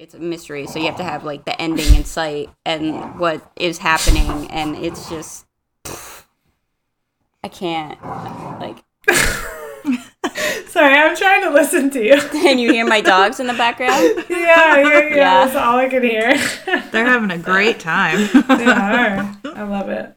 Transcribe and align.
it's 0.00 0.14
a 0.14 0.18
mystery, 0.18 0.66
so 0.66 0.78
you 0.78 0.86
have 0.86 0.96
to 0.96 1.04
have 1.04 1.24
like 1.24 1.44
the 1.44 1.60
ending 1.60 1.94
in 1.94 2.04
sight 2.04 2.48
and 2.64 3.18
what 3.20 3.52
is 3.54 3.78
happening, 3.78 4.50
and 4.50 4.74
it's 4.76 5.10
just 5.10 5.46
I 7.44 7.48
can't 7.48 8.02
like. 8.58 8.78
Sorry, 10.68 10.94
I'm 10.94 11.16
trying 11.16 11.42
to 11.42 11.50
listen 11.50 11.90
to 11.90 12.02
you. 12.02 12.16
Can 12.32 12.58
you 12.58 12.72
hear 12.72 12.86
my 12.86 13.02
dogs 13.02 13.40
in 13.40 13.46
the 13.46 13.54
background? 13.54 14.24
yeah, 14.30 14.78
yeah, 14.78 14.88
yeah, 14.88 14.98
Yeah. 15.00 15.44
That's 15.44 15.56
all 15.56 15.76
I 15.76 15.88
can 15.88 16.02
hear. 16.02 16.32
They're 16.92 17.06
having 17.06 17.30
a 17.30 17.38
great 17.38 17.80
time. 17.80 18.28
they 18.48 18.66
are. 18.66 19.36
I 19.44 19.62
love 19.64 19.88
it. 19.88 20.16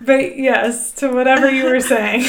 But 0.00 0.38
yes, 0.38 0.92
to 0.92 1.08
whatever 1.08 1.50
you 1.50 1.64
were 1.64 1.80
saying. 1.80 2.24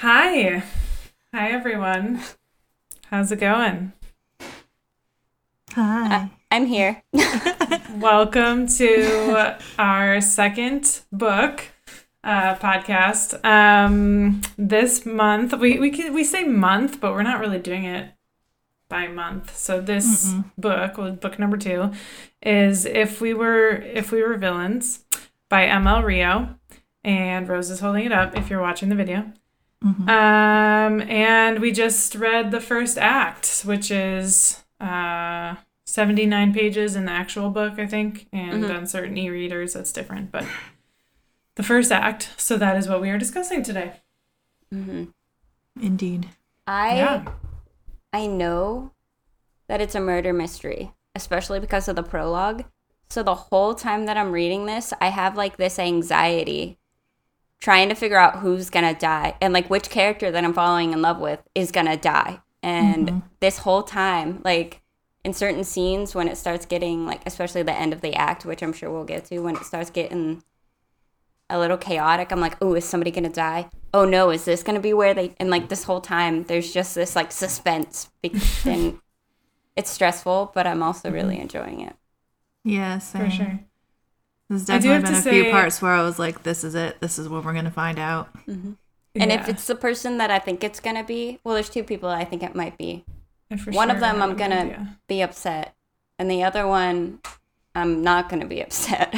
Hi. 0.00 0.62
Hi, 1.34 1.50
everyone. 1.50 2.22
How's 3.10 3.30
it 3.32 3.36
going? 3.36 3.92
Hi. 5.72 6.30
I'm 6.50 6.64
here. 6.64 7.02
Welcome 7.96 8.66
to 8.78 9.58
our 9.78 10.22
second 10.22 11.02
book 11.12 11.66
uh, 12.24 12.54
podcast. 12.54 13.44
Um, 13.44 14.40
this 14.56 15.04
month, 15.04 15.52
we 15.58 15.78
we 15.78 15.90
can, 15.90 16.14
we 16.14 16.24
say 16.24 16.44
month, 16.44 16.98
but 16.98 17.12
we're 17.12 17.22
not 17.22 17.38
really 17.38 17.58
doing 17.58 17.84
it 17.84 18.10
by 18.88 19.06
month. 19.06 19.54
So 19.54 19.82
this 19.82 20.32
book, 20.56 20.96
well, 20.96 21.12
book 21.12 21.38
number 21.38 21.58
two, 21.58 21.90
is 22.40 22.86
if 22.86 23.20
we 23.20 23.34
were 23.34 23.72
if 23.72 24.12
we 24.12 24.22
were 24.22 24.38
villains 24.38 25.04
by 25.50 25.66
ML 25.66 26.02
Rio, 26.02 26.54
and 27.04 27.46
Rose 27.46 27.68
is 27.68 27.80
holding 27.80 28.06
it 28.06 28.12
up. 28.12 28.34
If 28.34 28.48
you're 28.48 28.62
watching 28.62 28.88
the 28.88 28.94
video. 28.94 29.34
Um, 29.82 31.00
and 31.02 31.60
we 31.60 31.72
just 31.72 32.14
read 32.14 32.50
the 32.50 32.60
first 32.60 32.98
act, 32.98 33.62
which 33.64 33.90
is 33.90 34.62
uh, 34.78 35.54
79 35.86 36.52
pages 36.52 36.96
in 36.96 37.06
the 37.06 37.12
actual 37.12 37.50
book, 37.50 37.78
I 37.78 37.86
think, 37.86 38.28
and 38.32 38.64
on 38.64 38.86
certain 38.86 39.16
e 39.16 39.30
readers, 39.30 39.72
that's 39.72 39.92
different. 39.92 40.30
But 40.30 40.44
the 41.54 41.62
first 41.62 41.90
act, 41.90 42.30
so 42.36 42.56
that 42.58 42.76
is 42.76 42.88
what 42.88 43.00
we 43.00 43.10
are 43.10 43.18
discussing 43.18 43.62
today. 43.62 43.94
Indeed. 45.80 46.28
I 46.66 46.96
Yeah. 46.96 47.32
I 48.12 48.26
know 48.26 48.92
that 49.68 49.80
it's 49.80 49.94
a 49.94 50.00
murder 50.00 50.32
mystery, 50.32 50.92
especially 51.14 51.60
because 51.60 51.88
of 51.88 51.96
the 51.96 52.02
prologue. 52.02 52.64
So 53.08 53.22
the 53.22 53.34
whole 53.34 53.74
time 53.74 54.06
that 54.06 54.16
I'm 54.16 54.32
reading 54.32 54.66
this, 54.66 54.92
I 55.00 55.08
have 55.08 55.36
like 55.36 55.56
this 55.56 55.78
anxiety 55.78 56.79
trying 57.60 57.88
to 57.88 57.94
figure 57.94 58.18
out 58.18 58.38
who's 58.38 58.70
gonna 58.70 58.94
die 58.94 59.36
and 59.40 59.52
like 59.52 59.68
which 59.68 59.90
character 59.90 60.30
that 60.30 60.44
I'm 60.44 60.54
falling 60.54 60.92
in 60.92 61.02
love 61.02 61.18
with 61.18 61.40
is 61.54 61.70
gonna 61.70 61.96
die. 61.96 62.40
And 62.62 63.08
mm-hmm. 63.08 63.18
this 63.40 63.58
whole 63.58 63.82
time, 63.82 64.40
like 64.44 64.82
in 65.24 65.32
certain 65.34 65.64
scenes 65.64 66.14
when 66.14 66.28
it 66.28 66.38
starts 66.38 66.64
getting 66.64 67.06
like 67.06 67.22
especially 67.26 67.62
the 67.62 67.78
end 67.78 67.92
of 67.92 68.00
the 68.00 68.14
act, 68.14 68.44
which 68.44 68.62
I'm 68.62 68.72
sure 68.72 68.90
we'll 68.90 69.04
get 69.04 69.26
to, 69.26 69.40
when 69.40 69.56
it 69.56 69.64
starts 69.64 69.90
getting 69.90 70.42
a 71.50 71.58
little 71.58 71.76
chaotic. 71.76 72.32
I'm 72.32 72.40
like, 72.40 72.56
oh, 72.62 72.74
is 72.74 72.84
somebody 72.84 73.10
gonna 73.10 73.28
die? 73.28 73.68
Oh 73.92 74.04
no, 74.04 74.30
is 74.30 74.44
this 74.44 74.62
gonna 74.62 74.80
be 74.80 74.94
where 74.94 75.12
they? 75.12 75.34
And 75.38 75.50
like 75.50 75.68
this 75.68 75.84
whole 75.84 76.00
time, 76.00 76.44
there's 76.44 76.72
just 76.72 76.94
this 76.94 77.14
like 77.14 77.32
suspense, 77.32 78.10
be- 78.22 78.40
and 78.64 78.98
it's 79.76 79.90
stressful, 79.90 80.52
but 80.54 80.66
I'm 80.66 80.82
also 80.82 81.10
really 81.10 81.34
mm-hmm. 81.34 81.42
enjoying 81.42 81.80
it. 81.80 81.96
Yeah, 82.64 82.98
same. 82.98 83.24
For 83.24 83.30
sure. 83.30 83.60
There's 84.50 84.68
I 84.68 84.78
do 84.78 84.88
definitely 84.88 84.92
have 84.94 85.02
been 85.04 85.12
to 85.12 85.18
a 85.18 85.22
say- 85.22 85.42
few 85.44 85.50
parts 85.52 85.80
where 85.80 85.92
I 85.92 86.02
was 86.02 86.18
like, 86.18 86.42
this 86.42 86.64
is 86.64 86.74
it. 86.74 87.00
This 87.00 87.18
is 87.18 87.28
what 87.28 87.44
we're 87.44 87.52
going 87.52 87.64
to 87.64 87.70
find 87.70 87.98
out. 87.98 88.28
And 88.46 88.76
Yeah. 89.14 89.40
if 89.40 89.48
it's 89.48 89.66
the 89.66 89.74
person 89.76 90.18
that 90.18 90.30
I 90.30 90.38
think 90.40 90.62
it's 90.64 90.78
gonna 90.80 91.02
be, 91.04 91.38
well, 91.44 91.54
there's 91.54 91.68
two 91.70 91.82
people 91.84 92.08
I 92.08 92.24
think 92.24 92.42
it 92.42 92.54
might 92.54 92.76
be. 92.76 93.04
I 93.50 93.56
for 93.56 93.70
One 93.72 93.90
of 93.90 93.98
them 94.00 94.20
I'm 94.22 94.36
gonna 94.36 94.54
idea. 94.60 94.98
be 95.08 95.20
upset, 95.22 95.74
and 96.18 96.30
the 96.30 96.42
other 96.44 96.66
one 96.66 97.18
I'm 97.74 98.02
not 98.02 98.28
gonna 98.28 98.46
be 98.46 98.60
upset. 98.66 99.14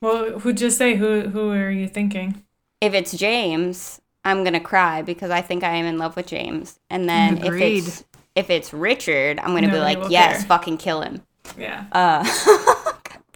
Well, 0.00 0.38
who 0.40 0.52
just 0.52 0.76
say 0.78 0.94
who? 0.96 1.22
Who 1.28 1.52
are 1.52 1.70
you 1.70 1.88
thinking? 1.88 2.44
if 2.80 2.94
it's 2.94 3.10
James, 3.12 4.00
I'm 4.24 4.44
gonna 4.44 4.60
cry 4.60 5.02
because 5.02 5.30
I 5.30 5.40
think 5.40 5.64
I 5.64 5.70
am 5.76 5.84
in 5.86 5.98
love 5.98 6.14
with 6.14 6.26
James. 6.26 6.78
And 6.90 7.08
then 7.08 7.38
Agreed. 7.44 7.78
if 7.78 7.86
it's 7.88 8.04
if 8.34 8.50
it's 8.50 8.72
Richard, 8.72 9.38
I'm 9.40 9.46
gonna 9.48 9.62
be 9.62 9.66
Nobody 9.72 9.80
like, 9.96 9.98
will 9.98 10.12
yes, 10.12 10.38
care. 10.38 10.46
fucking 10.48 10.76
kill 10.78 11.00
him. 11.02 11.22
Yeah, 11.58 11.86
Uh, 11.92 12.22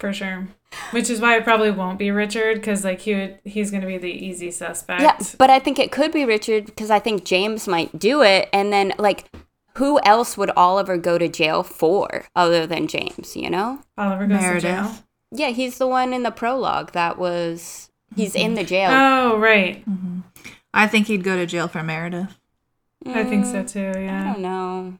for 0.03 0.11
sure. 0.13 0.47
Which 0.91 1.09
is 1.09 1.21
why 1.21 1.37
it 1.37 1.43
probably 1.45 1.71
won't 1.71 1.97
be 1.97 2.11
Richard, 2.11 2.55
because 2.55 2.83
like 2.83 2.99
he 3.01 3.13
would, 3.15 3.39
he's 3.45 3.71
gonna 3.71 3.87
be 3.87 3.97
the 3.97 4.11
easy 4.11 4.51
suspect. 4.51 5.01
yeah, 5.01 5.17
but 5.37 5.49
I 5.49 5.59
think 5.59 5.79
it 5.79 5.91
could 5.91 6.11
be 6.11 6.25
Richard 6.25 6.65
because 6.65 6.91
I 6.91 6.99
think 6.99 7.23
James 7.23 7.67
might 7.67 7.97
do 7.97 8.21
it, 8.21 8.49
and 8.51 8.73
then 8.73 8.93
like. 8.97 9.29
Who 9.77 9.99
else 10.03 10.37
would 10.37 10.51
Oliver 10.51 10.97
go 10.97 11.17
to 11.17 11.27
jail 11.27 11.63
for 11.63 12.25
other 12.35 12.67
than 12.67 12.85
James, 12.87 13.35
you 13.35 13.49
know? 13.49 13.79
Oliver 13.97 14.27
goes 14.27 14.39
Meredith. 14.39 14.61
to 14.61 14.67
jail. 14.67 14.91
Yeah, 15.31 15.47
he's 15.49 15.79
the 15.79 15.87
one 15.87 16.13
in 16.13 16.21
the 16.21 16.29
prologue 16.29 16.91
that 16.91 17.17
was 17.17 17.89
he's 18.15 18.35
in 18.35 18.53
the 18.53 18.63
jail. 18.63 18.91
Oh, 18.93 19.39
right. 19.39 19.83
I 20.75 20.85
think 20.85 21.07
he'd 21.07 21.23
go 21.23 21.35
to 21.37 21.47
jail 21.47 21.67
for 21.67 21.81
Meredith. 21.81 22.37
I 23.03 23.23
think 23.23 23.45
Mm. 23.45 23.51
so 23.51 23.63
too. 23.63 23.99
Yeah. 23.99 24.21
I 24.21 24.33
don't 24.33 24.41
know. 24.43 24.99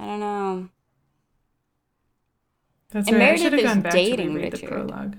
I 0.00 0.04
don't 0.06 0.18
know. 0.20 0.68
That's 2.90 3.08
And 3.08 3.16
right. 3.18 3.22
I 3.34 3.36
Meredith 3.36 3.42
should 3.42 3.52
have 3.52 3.60
is 3.60 3.64
gone 3.64 3.80
back 3.82 3.92
dating 3.92 4.32
to 4.34 4.38
reread 4.38 4.52
the 4.52 4.56
Richard. 4.58 4.68
prologue. 4.68 5.16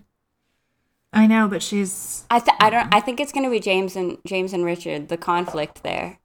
I 1.13 1.27
know, 1.27 1.47
but 1.47 1.63
she's. 1.63 2.25
I 2.29 2.39
th- 2.39 2.57
I 2.59 2.69
don't 2.69 2.93
I 2.93 2.99
think 2.99 3.19
it's 3.19 3.31
gonna 3.31 3.49
be 3.49 3.59
James 3.59 3.95
and 3.95 4.17
James 4.25 4.53
and 4.53 4.63
Richard, 4.65 5.09
the 5.09 5.17
conflict 5.17 5.83
there. 5.83 6.19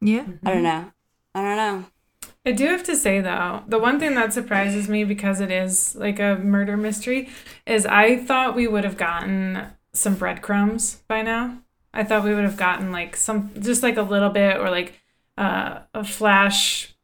Yeah. 0.00 0.26
I 0.44 0.48
Mm-hmm. 0.48 0.48
don't 0.52 0.62
know. 0.62 0.92
I 1.34 1.42
don't 1.42 1.56
know. 1.56 1.84
I 2.44 2.52
do 2.52 2.66
have 2.66 2.84
to 2.84 2.96
say 2.96 3.20
though, 3.20 3.62
the 3.66 3.78
one 3.78 3.98
thing 3.98 4.14
that 4.14 4.32
surprises 4.32 4.88
me 4.88 5.04
because 5.04 5.40
it 5.40 5.50
is 5.50 5.96
like 5.96 6.18
a 6.20 6.36
murder 6.42 6.76
mystery 6.76 7.28
is 7.66 7.84
I 7.86 8.16
thought 8.16 8.54
we 8.54 8.68
would 8.68 8.84
have 8.84 8.96
gotten 8.96 9.66
some 9.92 10.14
breadcrumbs 10.14 11.02
by 11.08 11.22
now. 11.22 11.58
I 11.92 12.04
thought 12.04 12.24
we 12.24 12.34
would 12.34 12.44
have 12.44 12.56
gotten 12.56 12.92
like 12.92 13.16
some 13.16 13.50
just 13.58 13.82
like 13.82 13.96
a 13.96 14.02
little 14.02 14.30
bit 14.30 14.58
or 14.58 14.70
like 14.70 15.00
uh, 15.36 15.80
a 15.92 16.04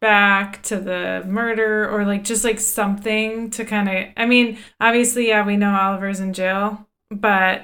flashback 0.03 0.63
to 0.63 0.79
the 0.79 1.25
murder 1.27 1.89
or 1.89 2.05
like 2.05 2.25
just 2.25 2.45
like 2.45 2.61
something 2.61 3.51
to 3.51 3.65
kind 3.65 3.89
of 3.89 4.13
I 4.17 4.27
mean, 4.27 4.59
obviously 4.81 5.29
yeah, 5.29 5.45
we 5.45 5.57
know 5.57 5.75
Oliver's 5.75 6.21
in 6.21 6.33
jail, 6.33 6.89
but 7.11 7.63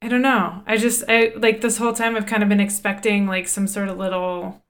I 0.00 0.08
don't 0.08 0.22
know. 0.22 0.62
I 0.66 0.76
just 0.76 1.04
I 1.08 1.32
like 1.36 1.60
this 1.60 1.78
whole 1.78 1.92
time 1.92 2.16
I've 2.16 2.26
kind 2.26 2.42
of 2.42 2.48
been 2.48 2.60
expecting 2.60 3.26
like 3.26 3.48
some 3.48 3.66
sort 3.66 3.88
of 3.88 3.98
little 3.98 4.62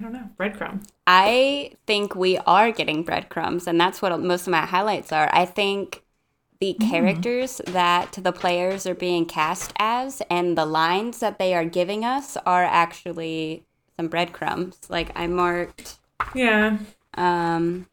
I 0.00 0.04
don't 0.04 0.12
know, 0.12 0.30
breadcrumb. 0.38 0.86
I 1.08 1.72
think 1.86 2.14
we 2.14 2.38
are 2.38 2.70
getting 2.70 3.02
breadcrumbs, 3.02 3.66
and 3.66 3.80
that's 3.80 4.00
what 4.00 4.16
most 4.20 4.46
of 4.46 4.52
my 4.52 4.64
highlights 4.64 5.10
are. 5.10 5.28
I 5.32 5.44
think 5.44 6.04
the 6.60 6.76
mm. 6.78 6.88
characters 6.90 7.60
that 7.66 8.12
the 8.12 8.30
players 8.30 8.86
are 8.86 8.94
being 8.94 9.26
cast 9.26 9.72
as 9.76 10.22
and 10.30 10.56
the 10.56 10.66
lines 10.66 11.18
that 11.18 11.40
they 11.40 11.52
are 11.52 11.64
giving 11.64 12.04
us 12.04 12.36
are 12.46 12.64
actually 12.64 13.64
some 13.98 14.08
breadcrumbs. 14.08 14.78
Like 14.88 15.10
I 15.16 15.26
marked 15.26 15.98
Yeah. 16.34 16.78
um 17.14 17.86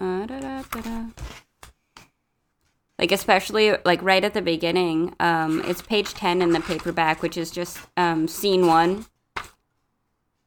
uh, 0.00 0.26
da, 0.26 0.40
da, 0.40 0.62
da, 0.62 0.80
da. 0.80 1.04
like 2.98 3.12
especially 3.12 3.74
like 3.84 4.02
right 4.02 4.24
at 4.24 4.34
the 4.34 4.42
beginning 4.42 5.14
um 5.20 5.62
it's 5.64 5.82
page 5.82 6.12
10 6.14 6.42
in 6.42 6.50
the 6.50 6.60
paperback 6.60 7.22
which 7.22 7.36
is 7.36 7.50
just 7.50 7.78
um 7.96 8.26
scene 8.28 8.66
1 8.66 9.06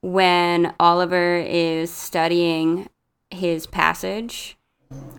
when 0.01 0.73
Oliver 0.79 1.37
is 1.37 1.91
studying 1.91 2.89
his 3.29 3.65
passage 3.67 4.57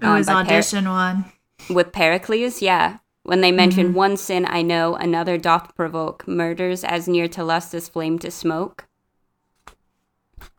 Oh, 0.03 0.11
Um, 0.13 0.17
his 0.19 0.29
audition 0.29 0.89
one. 0.89 1.25
with 1.69 1.93
Pericles, 1.93 2.63
yeah. 2.63 2.99
When 3.27 3.41
they 3.41 3.51
mention 3.51 3.93
one 3.93 4.17
sin 4.17 4.47
I 4.47 4.63
know, 4.63 4.95
another 4.95 5.37
doth 5.37 5.75
provoke, 5.75 6.29
murders 6.29 6.85
as 6.85 7.09
near 7.09 7.27
to 7.29 7.43
lust 7.43 7.75
as 7.75 7.89
flame 7.89 8.21
to 8.21 8.31
smoke. 8.31 8.87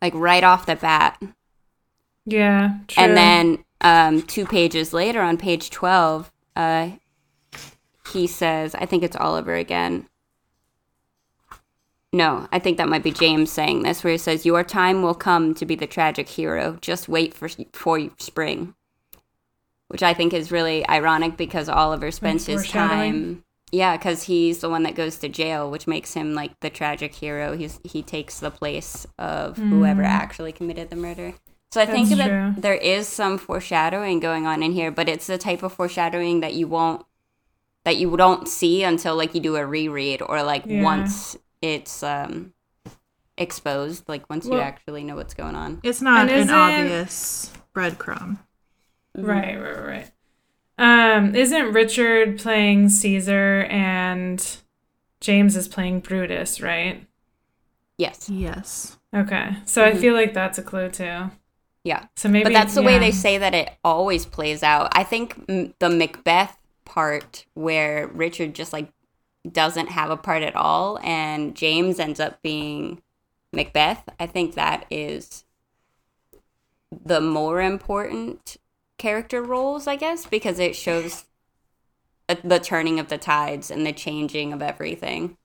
Like 0.01 0.13
right 0.13 0.43
off 0.43 0.65
the 0.65 0.75
bat. 0.75 1.21
Yeah. 2.25 2.79
True. 2.89 3.03
And 3.05 3.15
then 3.15 3.63
um, 3.79 4.21
two 4.21 4.45
pages 4.45 4.91
later 4.91 5.21
on 5.21 5.37
page 5.37 5.69
12, 5.69 6.29
uh, 6.57 6.89
he 8.11 8.27
says, 8.27 8.75
I 8.75 8.85
think 8.85 9.01
it's 9.01 9.15
Oliver 9.15 9.55
again. 9.55 10.09
No, 12.11 12.49
I 12.51 12.59
think 12.59 12.77
that 12.77 12.89
might 12.89 13.03
be 13.03 13.11
James 13.11 13.49
saying 13.49 13.83
this, 13.83 14.03
where 14.03 14.11
he 14.11 14.17
says, 14.17 14.45
Your 14.45 14.65
time 14.65 15.01
will 15.01 15.15
come 15.15 15.53
to 15.55 15.65
be 15.65 15.75
the 15.75 15.87
tragic 15.87 16.27
hero. 16.27 16.77
Just 16.81 17.07
wait 17.07 17.33
for, 17.33 17.47
for 17.71 18.09
spring. 18.17 18.75
Which 19.87 20.03
I 20.03 20.13
think 20.13 20.33
is 20.33 20.51
really 20.51 20.87
ironic 20.87 21.37
because 21.37 21.69
Oliver 21.69 22.11
spends 22.11 22.45
his 22.45 22.67
time. 22.67 23.43
Yeah, 23.71 23.97
because 23.97 24.23
he's 24.23 24.59
the 24.59 24.69
one 24.69 24.83
that 24.83 24.95
goes 24.95 25.17
to 25.19 25.27
jail, 25.29 25.69
which 25.69 25.87
makes 25.87 26.13
him 26.13 26.33
like 26.33 26.57
the 26.61 26.69
tragic 26.69 27.13
hero. 27.15 27.57
He's 27.57 27.79
he 27.83 28.01
takes 28.01 28.39
the 28.39 28.51
place 28.51 29.05
of 29.19 29.57
whoever 29.57 30.03
actually 30.03 30.53
committed 30.53 30.89
the 30.89 30.95
murder. 30.95 31.33
So 31.73 31.81
I 31.81 31.85
think 31.85 32.07
That's 32.07 32.19
that 32.21 32.27
true. 32.53 32.61
there 32.61 32.75
is 32.75 33.09
some 33.09 33.37
foreshadowing 33.37 34.21
going 34.21 34.45
on 34.47 34.63
in 34.63 34.71
here, 34.71 34.89
but 34.89 35.09
it's 35.09 35.27
the 35.27 35.37
type 35.37 35.63
of 35.63 35.73
foreshadowing 35.73 36.39
that 36.39 36.53
you 36.53 36.65
won't 36.67 37.05
that 37.83 37.97
you 37.97 38.15
don't 38.17 38.47
see 38.47 38.83
until 38.83 39.15
like 39.15 39.35
you 39.35 39.41
do 39.41 39.57
a 39.57 39.65
reread 39.65 40.21
or 40.21 40.43
like 40.43 40.63
Yeah. 40.65 40.83
once 40.83 41.35
it's 41.61 42.03
um 42.03 42.53
exposed, 43.37 44.07
like 44.07 44.29
once 44.29 44.45
you 44.45 44.59
actually 44.59 45.03
know 45.03 45.15
what's 45.15 45.33
going 45.33 45.55
on. 45.55 45.79
It's 45.83 46.01
not 46.01 46.29
And 46.29 46.49
an 46.49 46.55
obvious 46.55 47.51
breadcrumb. 47.75 48.39
Right, 49.17 49.55
right, 49.55 49.85
right. 49.85 50.11
Um, 50.77 51.35
isn't 51.35 51.73
Richard 51.73 52.37
playing 52.39 52.89
Caesar 52.89 53.63
and 53.69 54.57
James 55.19 55.55
is 55.55 55.67
playing 55.67 56.01
Brutus, 56.01 56.61
right? 56.61 57.05
Yes. 57.97 58.29
Yes. 58.29 58.97
Okay. 59.13 59.55
So 59.65 59.83
I 59.83 59.95
feel 59.95 60.13
like 60.13 60.33
that's 60.33 60.59
a 60.59 60.63
clue 60.63 60.89
too. 60.89 61.31
Yeah. 61.83 62.05
So 62.15 62.29
maybe 62.29 62.43
but 62.43 62.53
that's 62.53 62.75
the 62.75 62.83
way 62.83 62.99
they 62.99 63.11
say 63.11 63.37
that 63.39 63.55
it 63.55 63.71
always 63.83 64.25
plays 64.25 64.61
out. 64.61 64.89
I 64.91 65.03
think 65.03 65.47
mm, 65.47 65.73
the 65.79 65.89
Macbeth 65.89 66.57
part 66.85 67.45
where 67.55 68.07
Richard 68.07 68.53
just 68.53 68.71
like 68.71 68.91
doesn't 69.51 69.87
have 69.87 70.11
a 70.11 70.17
part 70.17 70.43
at 70.43 70.55
all 70.55 70.99
and 71.01 71.55
James 71.55 71.99
ends 71.99 72.19
up 72.19 72.41
being 72.41 73.01
Macbeth, 73.53 74.03
I 74.19 74.27
think 74.27 74.55
that 74.55 74.85
is 74.91 75.45
the 76.91 77.21
more 77.21 77.61
important 77.61 78.57
character 78.97 79.41
roles, 79.41 79.87
I 79.87 79.95
guess, 79.95 80.25
because 80.25 80.59
it 80.59 80.75
shows 80.75 81.25
uh, 82.29 82.35
the 82.43 82.59
turning 82.59 82.99
of 82.99 83.09
the 83.09 83.17
tides 83.17 83.71
and 83.71 83.85
the 83.85 83.93
changing 83.93 84.53
of 84.53 84.61
everything. 84.61 85.37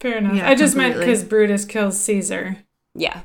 Fair 0.00 0.18
enough. 0.18 0.36
Yeah, 0.36 0.48
I 0.48 0.54
just 0.54 0.76
meant 0.76 0.98
because 0.98 1.22
Brutus 1.24 1.64
kills 1.64 1.98
Caesar. 2.00 2.58
Yeah. 2.94 3.22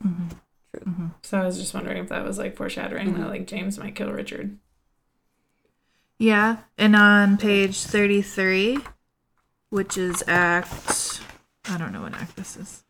True. 0.00 1.10
So 1.22 1.38
I 1.38 1.44
was 1.44 1.58
just 1.58 1.74
wondering 1.74 1.98
if 1.98 2.08
that 2.10 2.24
was 2.24 2.38
like 2.38 2.56
foreshadowing 2.56 3.14
that 3.14 3.28
like 3.28 3.46
James 3.46 3.78
might 3.78 3.94
kill 3.94 4.12
Richard. 4.12 4.58
Yeah. 6.18 6.58
And 6.76 6.94
on 6.94 7.38
page 7.38 7.82
33, 7.82 8.78
which 9.70 9.96
is 9.96 10.22
act. 10.26 11.20
I 11.64 11.78
don't 11.78 11.92
know 11.92 12.02
what 12.02 12.14
act 12.14 12.36
this 12.36 12.56
is. 12.56 12.84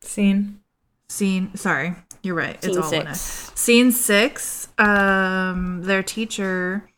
Scene. 0.00 0.60
Scene. 1.08 1.54
Sorry. 1.56 1.94
You're 2.22 2.34
right. 2.34 2.56
It's 2.56 2.66
Scene 2.66 2.78
all 2.78 2.90
one 2.90 3.06
act. 3.06 3.16
Scene 3.16 3.92
six, 3.92 4.68
um, 4.78 5.82
their 5.82 6.02
teacher 6.02 6.88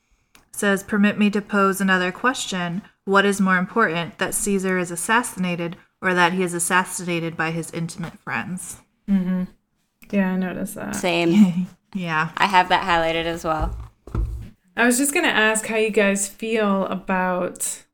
says, 0.53 0.82
Permit 0.82 1.19
me 1.19 1.31
to 1.31 1.43
pose 1.43 1.81
another 1.81 2.12
question. 2.12 2.82
What 3.05 3.25
is 3.25 3.41
more 3.41 3.56
important, 3.56 4.19
that 4.19 4.35
Caesar 4.35 4.79
is 4.79 4.91
assassinated 4.91 5.76
or 6.00 6.14
that 6.14 6.32
he 6.32 6.43
is 6.43 6.55
assassinated 6.55 7.37
by 7.37 7.50
his 7.50 7.70
intimate 7.73 8.19
friends? 8.19 8.81
Mm-hmm. 9.08 9.44
Yeah, 10.11 10.32
I 10.32 10.37
noticed 10.37 10.75
that. 10.75 10.97
Same. 10.97 11.67
Yeah. 11.94 12.31
I 12.37 12.44
have 12.47 12.69
that 12.69 12.85
highlighted 12.85 13.25
as 13.25 13.43
well. 13.43 13.75
I 14.76 14.85
was 14.85 14.99
just 14.99 15.14
gonna 15.14 15.29
ask 15.29 15.64
how 15.64 15.76
you 15.76 15.88
guys 15.88 16.29
feel 16.29 16.85
about 16.87 17.85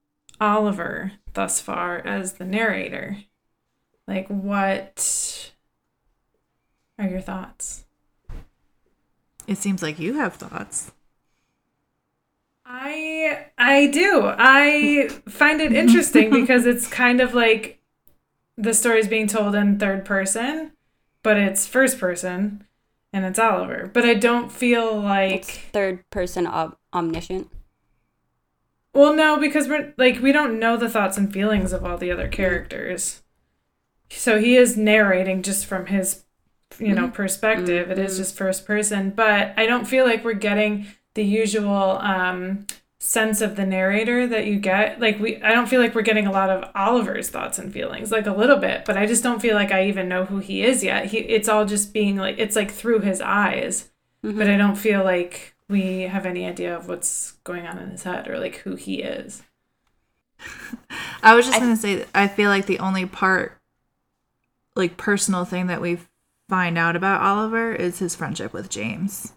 Oliver 0.41 1.12
thus 1.35 1.61
far 1.61 1.99
as 1.99 2.32
the 2.32 2.44
narrator. 2.44 3.19
Like, 4.09 4.26
what 4.26 5.51
are 7.02 7.08
your 7.08 7.20
thoughts? 7.20 7.84
It 9.46 9.58
seems 9.58 9.82
like 9.82 9.99
you 9.99 10.14
have 10.14 10.34
thoughts. 10.34 10.93
I 12.64 13.46
I 13.58 13.88
do. 13.88 14.22
I 14.25 15.08
find 15.28 15.60
it 15.60 15.72
interesting 15.72 16.31
because 16.40 16.64
it's 16.64 16.87
kind 16.87 17.20
of 17.20 17.34
like 17.34 17.81
the 18.56 18.75
story's 18.75 19.08
being 19.08 19.26
told 19.26 19.54
in 19.54 19.78
third 19.78 20.04
person, 20.04 20.72
but 21.22 21.37
it's 21.37 21.66
first 21.66 21.99
person 21.99 22.64
and 23.12 23.25
it's 23.25 23.38
Oliver. 23.38 23.90
But 23.93 24.04
I 24.04 24.14
don't 24.14 24.50
feel 24.50 24.99
like 24.99 25.44
Third 25.72 26.08
person 26.10 26.46
om- 26.46 26.76
omniscient. 26.94 27.50
Well, 28.94 29.14
no, 29.14 29.38
because 29.38 29.69
we're 29.69 29.93
like 29.96 30.20
we 30.22 30.32
don't 30.32 30.58
know 30.58 30.76
the 30.76 30.88
thoughts 30.88 31.16
and 31.19 31.32
feelings 31.32 31.72
of 31.72 31.84
all 31.84 31.99
the 31.99 32.12
other 32.12 32.28
characters. 32.28 33.22
So 34.10 34.38
he 34.38 34.56
is 34.56 34.76
narrating 34.76 35.43
just 35.43 35.66
from 35.66 35.87
his 35.87 36.25
you 36.79 36.95
know 36.95 37.05
mm-hmm. 37.05 37.13
perspective. 37.13 37.91
It 37.91 37.99
is 37.99 38.13
mm-hmm. 38.13 38.23
just 38.23 38.37
first 38.37 38.67
person, 38.67 39.11
but 39.11 39.55
I 39.57 39.67
don't 39.67 39.87
feel 39.87 40.05
like 40.05 40.25
we're 40.25 40.35
getting 40.35 40.87
the 41.15 41.25
usual 41.25 41.99
um 42.01 42.67
sense 42.99 43.41
of 43.41 43.57
the 43.57 43.67
narrator 43.67 44.29
that 44.29 44.47
you 44.47 44.59
get. 44.59 45.01
Like 45.01 45.19
we 45.19 45.43
I 45.43 45.53
don't 45.53 45.69
feel 45.69 45.81
like 45.81 45.95
we're 45.95 46.03
getting 46.03 46.27
a 46.27 46.33
lot 46.33 46.51
of 46.51 46.71
Oliver's 46.75 47.29
thoughts 47.29 47.59
and 47.59 47.73
feelings, 47.73 48.13
like 48.13 48.27
a 48.27 48.33
little 48.33 48.59
bit, 48.59 48.85
but 48.85 48.97
I 48.97 49.07
just 49.07 49.23
don't 49.23 49.43
feel 49.43 49.55
like 49.55 49.73
I 49.73 49.89
even 49.89 50.09
know 50.09 50.25
who 50.25 50.39
he 50.39 50.63
is 50.63 50.85
yet. 50.85 51.07
He 51.07 51.19
it's 51.19 51.49
all 51.49 51.65
just 51.65 51.93
being 51.93 52.17
like 52.17 52.37
it's 52.39 52.57
like 52.57 52.71
through 52.71 53.01
his 53.01 53.21
eyes. 53.21 53.91
Mm-hmm. 54.25 54.39
But 54.39 54.49
I 54.49 54.57
don't 54.57 54.77
feel 54.77 55.03
like 55.03 55.57
we 55.69 56.03
have 56.03 56.27
any 56.27 56.47
idea 56.47 56.77
of 56.77 56.87
what's 56.87 57.33
going 57.45 57.67
on 57.67 57.79
in 57.79 57.91
his 57.91 58.05
head 58.05 58.29
or 58.29 58.39
like 58.39 58.57
who 58.57 58.77
he 58.77 59.03
is. 59.03 59.43
I 61.23 61.35
was 61.35 61.47
just 61.47 61.59
going 61.59 61.75
to 61.75 61.81
say, 61.81 62.05
I 62.15 62.29
feel 62.29 62.51
like 62.51 62.67
the 62.67 62.79
only 62.79 63.07
part, 63.07 63.59
like 64.77 64.97
personal 64.97 65.45
thing 65.45 65.69
that 65.69 65.81
we 65.81 65.99
find 66.49 66.77
out 66.77 66.97
about 66.97 67.21
Oliver 67.21 67.75
is 67.75 67.99
his 67.99 68.15
friendship 68.15 68.53
with 68.53 68.69
James. 68.69 69.33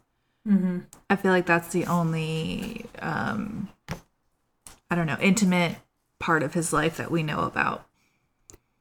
Mm-hmm. 0.48 0.80
I 1.10 1.16
feel 1.16 1.31
like 1.31 1.46
that's 1.46 1.69
the 1.69 1.86
only, 1.86 2.86
um, 3.00 3.69
I 4.90 4.96
don't 4.96 5.07
know, 5.07 5.18
intimate 5.19 5.78
part 6.19 6.44
of 6.44 6.54
his 6.54 6.72
life 6.72 6.98
that 6.98 7.12
we 7.12 7.24
know 7.24 7.40
about. 7.42 7.86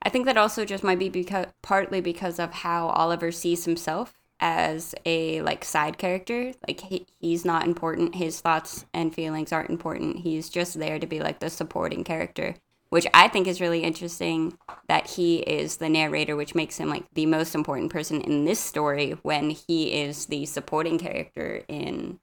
I 0.02 0.10
think 0.10 0.26
that 0.26 0.36
also 0.36 0.64
just 0.64 0.84
might 0.84 0.98
be 0.98 1.08
because 1.08 1.46
partly 1.62 2.00
because 2.00 2.38
of 2.38 2.52
how 2.52 2.88
Oliver 2.88 3.32
sees 3.32 3.64
himself 3.64 4.14
as 4.40 4.94
a 5.06 5.40
like 5.42 5.64
side 5.64 5.96
character. 5.96 6.52
Like 6.68 6.80
he, 6.80 7.06
he's 7.18 7.44
not 7.44 7.66
important. 7.66 8.14
His 8.16 8.40
thoughts 8.40 8.84
and 8.92 9.14
feelings 9.14 9.52
aren't 9.52 9.70
important. 9.70 10.18
He's 10.18 10.50
just 10.50 10.78
there 10.78 10.98
to 10.98 11.06
be 11.06 11.20
like 11.20 11.40
the 11.40 11.48
supporting 11.48 12.04
character, 12.04 12.56
which 12.94 13.08
I 13.12 13.26
think 13.26 13.48
is 13.48 13.60
really 13.60 13.82
interesting 13.82 14.56
that 14.86 15.08
he 15.08 15.38
is 15.38 15.78
the 15.78 15.88
narrator, 15.88 16.36
which 16.36 16.54
makes 16.54 16.76
him 16.76 16.88
like 16.88 17.02
the 17.12 17.26
most 17.26 17.56
important 17.56 17.90
person 17.90 18.20
in 18.20 18.44
this 18.44 18.60
story 18.60 19.18
when 19.22 19.50
he 19.50 20.00
is 20.00 20.26
the 20.26 20.46
supporting 20.46 20.96
character 20.96 21.64
in 21.66 22.20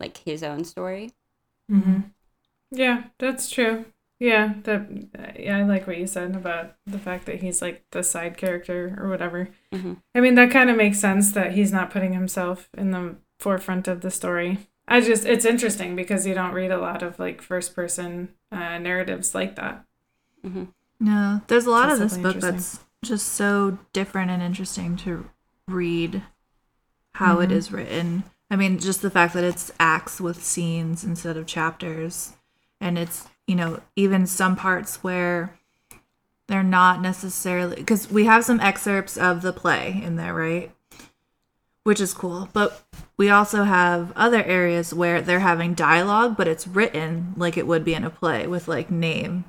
like 0.00 0.16
his 0.16 0.42
own 0.42 0.64
story. 0.64 1.12
Mm-hmm. 1.70 2.00
Yeah, 2.72 3.04
that's 3.20 3.50
true. 3.50 3.84
Yeah, 4.18 4.54
that 4.64 5.36
yeah, 5.38 5.58
I 5.58 5.62
like 5.62 5.86
what 5.86 5.98
you 5.98 6.08
said 6.08 6.34
about 6.34 6.74
the 6.86 6.98
fact 6.98 7.26
that 7.26 7.40
he's 7.40 7.62
like 7.62 7.84
the 7.92 8.02
side 8.02 8.36
character 8.36 8.98
or 9.00 9.08
whatever. 9.08 9.50
Mhm. 9.72 9.98
I 10.16 10.20
mean, 10.20 10.34
that 10.34 10.50
kind 10.50 10.70
of 10.70 10.76
makes 10.76 10.98
sense 10.98 11.30
that 11.34 11.52
he's 11.52 11.70
not 11.70 11.90
putting 11.92 12.14
himself 12.14 12.68
in 12.76 12.90
the 12.90 13.14
forefront 13.38 13.86
of 13.86 14.00
the 14.00 14.10
story. 14.10 14.58
I 14.88 15.02
just 15.02 15.24
it's 15.24 15.44
interesting 15.44 15.94
because 15.94 16.26
you 16.26 16.34
don't 16.34 16.52
read 16.52 16.72
a 16.72 16.80
lot 16.80 17.04
of 17.04 17.20
like 17.20 17.40
first 17.40 17.76
person 17.76 18.30
uh, 18.50 18.78
narratives 18.78 19.36
like 19.36 19.54
that. 19.54 19.84
Mm-hmm. 20.44 20.64
No, 21.00 21.40
there's 21.46 21.66
a 21.66 21.70
lot 21.70 21.90
of 21.90 21.98
this 21.98 22.16
book 22.18 22.36
that's 22.36 22.80
just 23.02 23.28
so 23.28 23.78
different 23.92 24.30
and 24.30 24.42
interesting 24.42 24.96
to 24.98 25.28
read 25.66 26.22
how 27.14 27.40
it 27.40 27.48
mm-hmm. 27.48 27.56
is 27.56 27.72
written. 27.72 28.24
I 28.50 28.56
mean, 28.56 28.78
just 28.78 29.00
the 29.02 29.10
fact 29.10 29.34
that 29.34 29.44
it's 29.44 29.70
acts 29.78 30.20
with 30.20 30.44
scenes 30.44 31.04
instead 31.04 31.36
of 31.36 31.46
chapters. 31.46 32.34
And 32.80 32.98
it's, 32.98 33.26
you 33.46 33.54
know, 33.54 33.80
even 33.96 34.26
some 34.26 34.56
parts 34.56 35.02
where 35.02 35.58
they're 36.48 36.62
not 36.62 37.00
necessarily 37.00 37.76
because 37.76 38.10
we 38.10 38.24
have 38.24 38.44
some 38.44 38.60
excerpts 38.60 39.16
of 39.16 39.42
the 39.42 39.52
play 39.52 40.00
in 40.02 40.16
there, 40.16 40.34
right? 40.34 40.72
Which 41.84 42.00
is 42.00 42.12
cool. 42.12 42.48
But 42.52 42.82
we 43.16 43.30
also 43.30 43.64
have 43.64 44.12
other 44.16 44.42
areas 44.42 44.92
where 44.92 45.22
they're 45.22 45.40
having 45.40 45.74
dialogue, 45.74 46.36
but 46.36 46.48
it's 46.48 46.66
written 46.66 47.34
like 47.36 47.56
it 47.56 47.66
would 47.66 47.84
be 47.84 47.94
in 47.94 48.04
a 48.04 48.10
play 48.10 48.46
with 48.46 48.66
like 48.66 48.90
name 48.90 49.44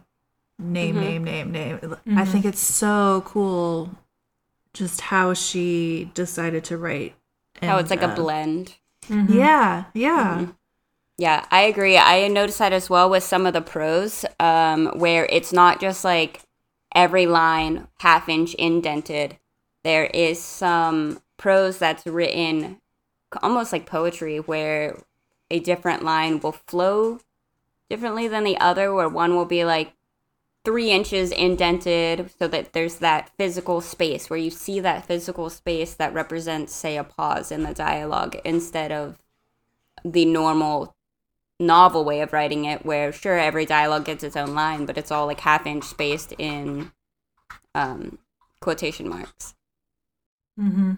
name, 0.61 0.99
name, 0.99 1.23
name, 1.23 1.51
name. 1.51 1.95
I 2.15 2.25
think 2.25 2.45
it's 2.45 2.59
so 2.59 3.23
cool 3.25 3.89
just 4.73 5.01
how 5.01 5.33
she 5.33 6.09
decided 6.13 6.63
to 6.65 6.77
write. 6.77 7.15
How 7.61 7.77
it's 7.77 7.89
like 7.89 8.01
a 8.01 8.07
uh, 8.07 8.15
blend. 8.15 8.75
Yeah, 9.09 9.85
yeah. 9.93 10.47
Yeah, 11.17 11.45
I 11.51 11.61
agree. 11.61 11.97
I 11.97 12.27
noticed 12.29 12.59
that 12.59 12.73
as 12.73 12.89
well 12.89 13.09
with 13.09 13.23
some 13.23 13.45
of 13.45 13.53
the 13.53 13.61
prose, 13.61 14.25
um, 14.39 14.87
where 14.95 15.25
it's 15.25 15.53
not 15.53 15.79
just 15.79 16.03
like 16.03 16.41
every 16.95 17.25
line 17.27 17.87
half 17.99 18.27
inch 18.29 18.53
indented. 18.55 19.37
There 19.83 20.05
is 20.05 20.41
some 20.41 21.21
prose 21.37 21.77
that's 21.77 22.05
written 22.07 22.81
almost 23.43 23.71
like 23.71 23.85
poetry, 23.85 24.39
where 24.39 24.97
a 25.49 25.59
different 25.59 26.03
line 26.03 26.39
will 26.39 26.53
flow 26.53 27.19
differently 27.89 28.27
than 28.27 28.43
the 28.43 28.57
other, 28.57 28.93
where 28.93 29.09
one 29.09 29.35
will 29.35 29.45
be 29.45 29.63
like 29.63 29.93
three 30.63 30.91
inches 30.91 31.31
indented 31.31 32.29
so 32.37 32.47
that 32.47 32.73
there's 32.73 32.95
that 32.97 33.31
physical 33.37 33.81
space 33.81 34.29
where 34.29 34.39
you 34.39 34.51
see 34.51 34.79
that 34.79 35.05
physical 35.05 35.49
space 35.49 35.93
that 35.95 36.13
represents 36.13 36.73
say 36.73 36.97
a 36.97 37.03
pause 37.03 37.51
in 37.51 37.63
the 37.63 37.73
dialogue 37.73 38.37
instead 38.45 38.91
of 38.91 39.17
the 40.05 40.25
normal 40.25 40.95
novel 41.59 42.03
way 42.03 42.21
of 42.21 42.33
writing 42.33 42.65
it, 42.65 42.85
where 42.85 43.11
sure 43.11 43.37
every 43.37 43.65
dialogue 43.65 44.05
gets 44.05 44.23
its 44.23 44.35
own 44.35 44.53
line, 44.53 44.85
but 44.85 44.97
it's 44.97 45.11
all 45.11 45.25
like 45.25 45.39
half 45.41 45.65
inch 45.65 45.83
spaced 45.83 46.33
in 46.37 46.91
um, 47.75 48.17
quotation 48.59 49.07
marks. 49.07 49.55
Mm-hmm. 50.59 50.93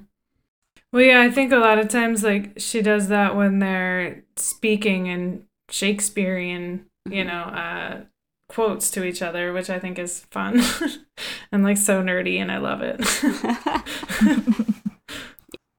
Well, 0.92 1.02
yeah, 1.02 1.22
I 1.22 1.32
think 1.32 1.52
a 1.52 1.58
lot 1.58 1.80
of 1.80 1.90
times, 1.90 2.24
like, 2.24 2.54
she 2.58 2.82
does 2.82 3.08
that 3.08 3.36
when 3.36 3.60
they're 3.60 4.24
speaking 4.36 5.08
in 5.08 5.46
Shakespearean, 5.70 6.86
you 7.10 7.24
know, 7.24 7.42
uh, 7.42 8.02
quotes 8.54 8.92
to 8.92 9.04
each 9.04 9.22
other, 9.22 9.52
which 9.54 9.70
I 9.70 9.80
think 9.80 9.98
is 10.00 10.22
fun 10.32 10.62
and 11.52 11.64
like 11.64 11.78
so 11.78 12.02
nerdy, 12.02 12.38
and 12.38 12.52
I 12.52 12.58
love 12.58 12.82
it. 12.82 13.02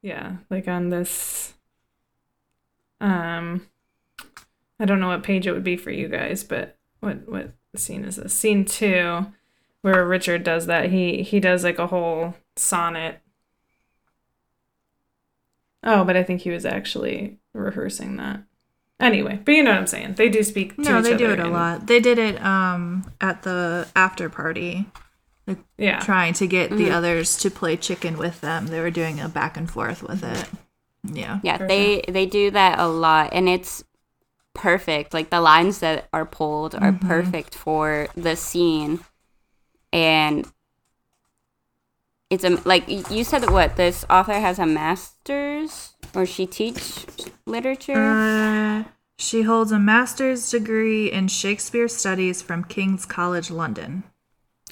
yeah, 0.02 0.36
like 0.50 0.68
on 0.68 0.88
this, 0.88 1.54
um, 3.00 3.66
I 4.80 4.84
don't 4.84 5.00
know 5.00 5.08
what 5.08 5.22
page 5.22 5.46
it 5.46 5.52
would 5.52 5.64
be 5.64 5.76
for 5.76 5.90
you 5.90 6.08
guys, 6.08 6.44
but 6.44 6.78
what 7.00 7.28
what 7.28 7.52
scene 7.76 8.04
is 8.04 8.16
this? 8.16 8.34
Scene 8.34 8.64
two, 8.64 9.26
where 9.82 10.06
Richard 10.06 10.42
does 10.42 10.66
that. 10.66 10.90
He 10.90 11.22
he 11.22 11.40
does 11.40 11.64
like 11.64 11.78
a 11.78 11.86
whole 11.86 12.34
sonnet 12.56 13.20
Oh, 15.84 16.02
but 16.02 16.16
I 16.16 16.22
think 16.22 16.40
he 16.40 16.50
was 16.50 16.64
actually 16.64 17.38
rehearsing 17.52 18.16
that. 18.16 18.42
Anyway, 19.00 19.40
but 19.44 19.52
you 19.52 19.62
know 19.62 19.70
what 19.70 19.80
I'm 19.80 19.86
saying. 19.86 20.14
They 20.14 20.28
do 20.28 20.42
speak. 20.42 20.78
no, 20.78 21.02
they 21.02 21.16
do 21.16 21.30
it 21.30 21.40
a 21.40 21.48
lot. 21.48 21.86
They 21.86 22.00
did 22.00 22.18
it 22.18 22.40
um 22.42 23.10
at 23.20 23.42
the 23.42 23.88
after 23.96 24.28
party. 24.28 24.86
Like 25.46 25.58
yeah, 25.76 26.00
trying 26.00 26.32
to 26.34 26.46
get 26.46 26.70
mm-hmm. 26.70 26.78
the 26.78 26.90
others 26.90 27.36
to 27.38 27.50
play 27.50 27.76
chicken 27.76 28.16
with 28.16 28.40
them. 28.40 28.68
They 28.68 28.80
were 28.80 28.90
doing 28.90 29.20
a 29.20 29.28
back 29.28 29.56
and 29.56 29.70
forth 29.70 30.02
with 30.02 30.22
it. 30.22 30.48
Yeah. 31.04 31.40
Yeah, 31.42 31.58
perfect. 31.58 31.68
they 31.68 32.12
they 32.12 32.26
do 32.26 32.50
that 32.52 32.78
a 32.78 32.86
lot, 32.86 33.30
and 33.32 33.48
it's 33.48 33.84
perfect. 34.54 35.12
Like 35.12 35.30
the 35.30 35.40
lines 35.40 35.80
that 35.80 36.08
are 36.12 36.24
pulled 36.24 36.74
are 36.74 36.92
mm-hmm. 36.92 37.06
perfect 37.06 37.54
for 37.54 38.08
the 38.14 38.36
scene, 38.36 39.00
and 39.92 40.46
it's 42.30 42.44
a 42.44 42.50
like 42.64 42.88
you 43.10 43.24
said 43.24 43.50
what 43.50 43.76
this 43.76 44.04
author 44.08 44.34
has 44.34 44.58
a 44.58 44.66
master's 44.66 45.93
or 46.14 46.26
she 46.26 46.46
teach 46.46 47.06
literature. 47.46 47.94
Uh, 47.94 48.84
she 49.18 49.42
holds 49.42 49.72
a 49.72 49.78
master's 49.78 50.50
degree 50.50 51.10
in 51.10 51.28
Shakespeare 51.28 51.88
studies 51.88 52.42
from 52.42 52.64
King's 52.64 53.06
College 53.06 53.50
London. 53.50 54.04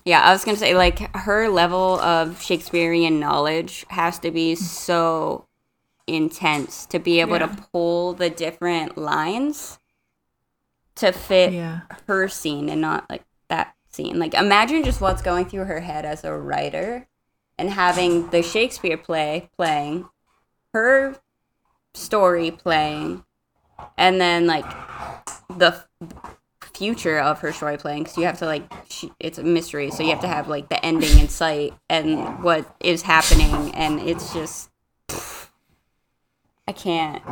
Yeah, 0.04 0.20
I 0.22 0.32
was 0.32 0.44
gonna 0.44 0.56
say 0.56 0.74
like 0.74 1.14
her 1.16 1.48
level 1.48 2.00
of 2.00 2.42
Shakespearean 2.42 3.20
knowledge 3.20 3.86
has 3.88 4.18
to 4.20 4.30
be 4.30 4.54
so 4.56 5.46
intense 6.08 6.86
to 6.86 6.98
be 6.98 7.20
able 7.20 7.38
yeah. 7.38 7.46
to 7.46 7.62
pull 7.72 8.12
the 8.12 8.28
different 8.28 8.98
lines 8.98 9.78
to 10.96 11.12
fit 11.12 11.52
yeah. 11.52 11.82
her 12.08 12.28
scene 12.28 12.68
and 12.68 12.80
not 12.80 13.08
like 13.08 13.24
that 13.48 13.76
scene. 13.90 14.18
Like 14.18 14.34
imagine 14.34 14.82
just 14.82 15.00
what's 15.00 15.22
going 15.22 15.46
through 15.46 15.64
her 15.64 15.80
head 15.80 16.04
as 16.04 16.24
a 16.24 16.36
writer 16.36 17.06
and 17.56 17.70
having 17.70 18.28
the 18.30 18.42
Shakespeare 18.42 18.96
play 18.96 19.50
playing, 19.56 20.08
her 20.74 21.16
story 21.94 22.50
playing, 22.50 23.24
and 23.96 24.20
then 24.20 24.46
like 24.46 24.64
the 25.56 25.84
future 26.72 27.18
of 27.18 27.40
her 27.40 27.52
story 27.52 27.76
playing 27.76 28.02
because 28.02 28.16
you 28.16 28.24
have 28.24 28.38
to 28.38 28.46
like 28.46 28.64
she, 28.88 29.12
it's 29.20 29.38
a 29.38 29.42
mystery 29.42 29.90
so 29.90 30.02
you 30.02 30.08
have 30.08 30.20
to 30.20 30.26
have 30.26 30.48
like 30.48 30.68
the 30.68 30.84
ending 30.84 31.18
in 31.18 31.28
sight 31.28 31.72
and 31.90 32.42
what 32.42 32.74
is 32.80 33.02
happening 33.02 33.72
and 33.74 34.00
it's 34.00 34.32
just 34.32 34.70
i 36.66 36.72
can't 36.72 37.24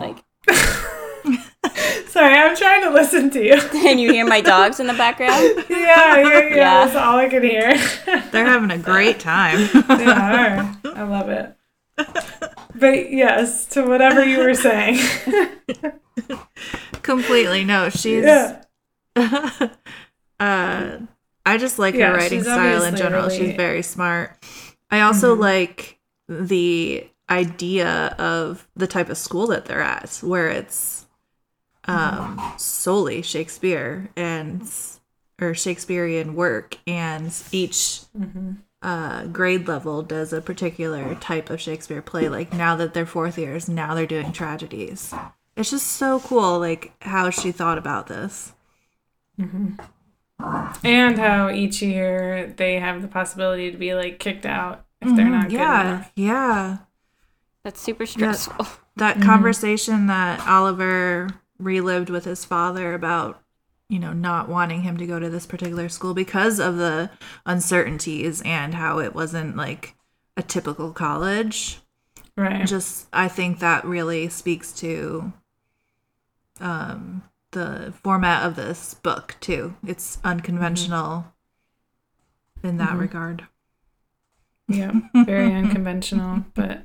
like 0.00 0.24
Sorry, 2.08 2.34
I'm 2.34 2.56
trying 2.56 2.82
to 2.82 2.90
listen 2.90 3.30
to 3.30 3.44
you. 3.44 3.54
and 3.86 4.00
you 4.00 4.12
hear 4.12 4.26
my 4.26 4.40
dogs 4.40 4.80
in 4.80 4.86
the 4.86 4.94
background? 4.94 5.64
Yeah, 5.68 6.16
yeah, 6.16 6.22
yeah. 6.22 6.40
yeah. 6.48 6.84
That's 6.84 6.96
all 6.96 7.18
I 7.18 7.28
can 7.28 7.42
hear. 7.42 7.76
They're 8.30 8.46
having 8.46 8.70
a 8.70 8.78
great 8.78 9.20
time. 9.20 9.68
they 9.88 10.06
are. 10.06 10.76
I 10.84 11.02
love 11.02 11.28
it. 11.28 11.54
But 12.78 13.10
yes, 13.12 13.66
to 13.66 13.82
whatever 13.82 14.24
you 14.24 14.38
were 14.38 14.54
saying. 14.54 15.00
Completely. 17.02 17.64
No, 17.64 17.88
she's. 17.88 18.24
Yeah. 18.24 18.62
uh, 19.16 20.98
I 21.44 21.58
just 21.58 21.78
like 21.78 21.94
yeah, 21.94 22.10
her 22.10 22.16
writing 22.16 22.42
style 22.42 22.84
in 22.84 22.96
general. 22.96 23.26
Really... 23.28 23.38
She's 23.38 23.56
very 23.56 23.82
smart. 23.82 24.36
I 24.90 25.00
also 25.00 25.32
mm-hmm. 25.32 25.42
like 25.42 25.98
the 26.28 27.08
idea 27.28 28.14
of 28.18 28.68
the 28.76 28.86
type 28.86 29.08
of 29.08 29.18
school 29.18 29.48
that 29.48 29.64
they're 29.64 29.82
at, 29.82 30.20
where 30.22 30.48
it's 30.48 31.06
um, 31.86 32.40
solely 32.58 33.22
Shakespeare 33.22 34.10
and 34.14 34.70
or 35.40 35.54
Shakespearean 35.54 36.34
work, 36.36 36.78
and 36.86 37.34
each 37.50 38.02
mm-hmm. 38.16 38.52
Uh, 38.82 39.24
grade 39.26 39.66
level 39.66 40.02
does 40.02 40.32
a 40.32 40.40
particular 40.40 41.14
type 41.16 41.50
of 41.50 41.60
Shakespeare 41.60 42.02
play. 42.02 42.28
Like 42.28 42.52
now 42.52 42.76
that 42.76 42.94
they're 42.94 43.06
fourth 43.06 43.38
years, 43.38 43.68
now 43.68 43.94
they're 43.94 44.06
doing 44.06 44.32
tragedies. 44.32 45.12
It's 45.56 45.70
just 45.70 45.86
so 45.86 46.20
cool, 46.20 46.58
like 46.60 46.92
how 47.02 47.30
she 47.30 47.50
thought 47.50 47.78
about 47.78 48.06
this. 48.06 48.52
Mm-hmm. 49.40 49.74
And 50.84 51.18
how 51.18 51.50
each 51.50 51.82
year 51.82 52.54
they 52.56 52.78
have 52.78 53.02
the 53.02 53.08
possibility 53.08 53.72
to 53.72 53.76
be 53.76 53.94
like 53.94 54.20
kicked 54.20 54.46
out 54.46 54.84
if 55.00 55.16
they're 55.16 55.26
mm-hmm. 55.26 55.32
not 55.32 55.50
yeah, 55.50 55.82
good 55.82 55.88
enough. 55.88 56.12
Yeah, 56.14 56.76
that's 57.64 57.80
super 57.80 58.06
stressful. 58.06 58.64
That, 58.64 58.78
that 58.96 59.16
mm-hmm. 59.16 59.26
conversation 59.26 60.06
that 60.06 60.46
Oliver 60.46 61.28
relived 61.58 62.08
with 62.08 62.24
his 62.24 62.44
father 62.44 62.94
about 62.94 63.42
you 63.88 63.98
know 63.98 64.12
not 64.12 64.48
wanting 64.48 64.82
him 64.82 64.96
to 64.98 65.06
go 65.06 65.18
to 65.18 65.30
this 65.30 65.46
particular 65.46 65.88
school 65.88 66.14
because 66.14 66.58
of 66.58 66.76
the 66.76 67.10
uncertainties 67.46 68.42
and 68.42 68.74
how 68.74 68.98
it 68.98 69.14
wasn't 69.14 69.56
like 69.56 69.94
a 70.36 70.42
typical 70.42 70.92
college. 70.92 71.80
Right. 72.36 72.66
Just 72.66 73.08
i 73.12 73.28
think 73.28 73.58
that 73.58 73.84
really 73.84 74.28
speaks 74.28 74.72
to 74.74 75.32
um 76.60 77.22
the 77.52 77.94
format 78.02 78.44
of 78.44 78.56
this 78.56 78.94
book 78.94 79.36
too. 79.40 79.74
It's 79.86 80.18
unconventional 80.22 81.26
mm-hmm. 82.58 82.66
in 82.66 82.76
that 82.76 82.90
mm-hmm. 82.90 82.98
regard. 82.98 83.46
Yeah 84.68 84.92
very 85.14 85.52
unconventional 85.54 86.44
but 86.54 86.82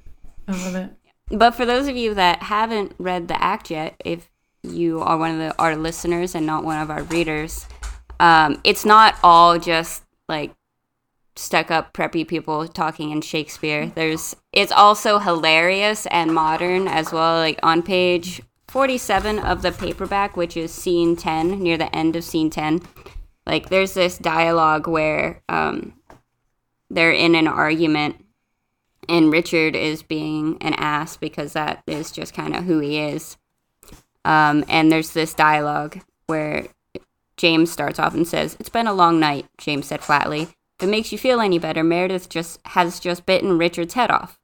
i 0.48 0.51
love 0.51 0.75
it. 0.75 0.91
But 1.29 1.51
for 1.51 1.65
those 1.65 1.88
of 1.88 1.95
you 1.95 2.13
that 2.15 2.43
haven't 2.43 2.95
read 2.98 3.27
the 3.27 3.41
act 3.41 3.69
yet 3.72 3.95
if 4.03 4.29
you 4.63 5.01
are 5.01 5.17
one 5.17 5.32
of 5.32 5.38
the, 5.38 5.62
our 5.62 5.75
listeners 5.75 6.36
and 6.36 6.46
not 6.46 6.63
one 6.63 6.82
of 6.82 6.89
our 6.89 7.03
readers, 7.03 7.67
um, 8.20 8.60
it's 8.63 8.86
not 8.86 9.15
all 9.24 9.60
just 9.60 10.03
like 10.29 10.53
stuck 11.36 11.72
up 11.72 11.93
preppy 11.93 12.27
people 12.27 12.67
talking 12.67 13.12
in 13.12 13.22
Shakespeare. 13.22 13.91
There's 13.93 14.36
it's 14.51 14.72
also 14.72 15.20
hilarious 15.20 16.05
and 16.08 16.34
modern 16.34 16.88
as 16.88 17.12
well. 17.12 17.38
Like 17.38 17.60
on 17.63 17.82
page 17.84 18.41
47 18.67 19.39
of 19.39 19.62
the 19.62 19.72
paperback, 19.72 20.38
which 20.38 20.55
is 20.58 20.72
scene 20.72 21.15
10, 21.15 21.62
near 21.62 21.77
the 21.77 21.93
end 21.96 22.15
of 22.15 22.24
scene 22.24 22.50
10, 22.50 22.82
like 23.46 23.70
there's 23.70 23.93
this 23.93 24.17
dialogue 24.17 24.88
where 24.88 25.41
um, 25.50 25.93
they're 26.89 27.12
in 27.12 27.36
an 27.36 27.48
argument 27.48 28.24
and 29.10 29.32
Richard 29.32 29.75
is 29.75 30.01
being 30.01 30.58
an 30.62 30.74
ass 30.75 31.17
because 31.17 31.53
that 31.53 31.84
is 31.88 32.12
just 32.12 32.34
kind 32.34 32.55
of 32.55 32.63
who 32.63 32.79
he 32.79 33.00
is. 33.00 33.38
Um, 34.25 34.63
and 34.67 34.91
there's 34.91 35.11
this 35.11 35.33
dialogue 35.33 35.99
where 36.27 36.67
James 37.37 37.71
starts 37.71 37.99
off 37.99 38.13
and 38.13 38.27
says, 38.27 38.55
It's 38.59 38.69
been 38.69 38.87
a 38.87 38.93
long 38.93 39.19
night, 39.19 39.45
James 39.57 39.87
said 39.87 40.01
flatly. 40.01 40.43
If 40.79 40.87
it 40.87 40.89
makes 40.89 41.11
you 41.11 41.17
feel 41.17 41.39
any 41.39 41.59
better, 41.59 41.83
Meredith 41.83 42.29
just 42.29 42.59
has 42.67 42.99
just 42.99 43.25
bitten 43.25 43.57
Richard's 43.57 43.93
head 43.93 44.11
off. 44.11 44.39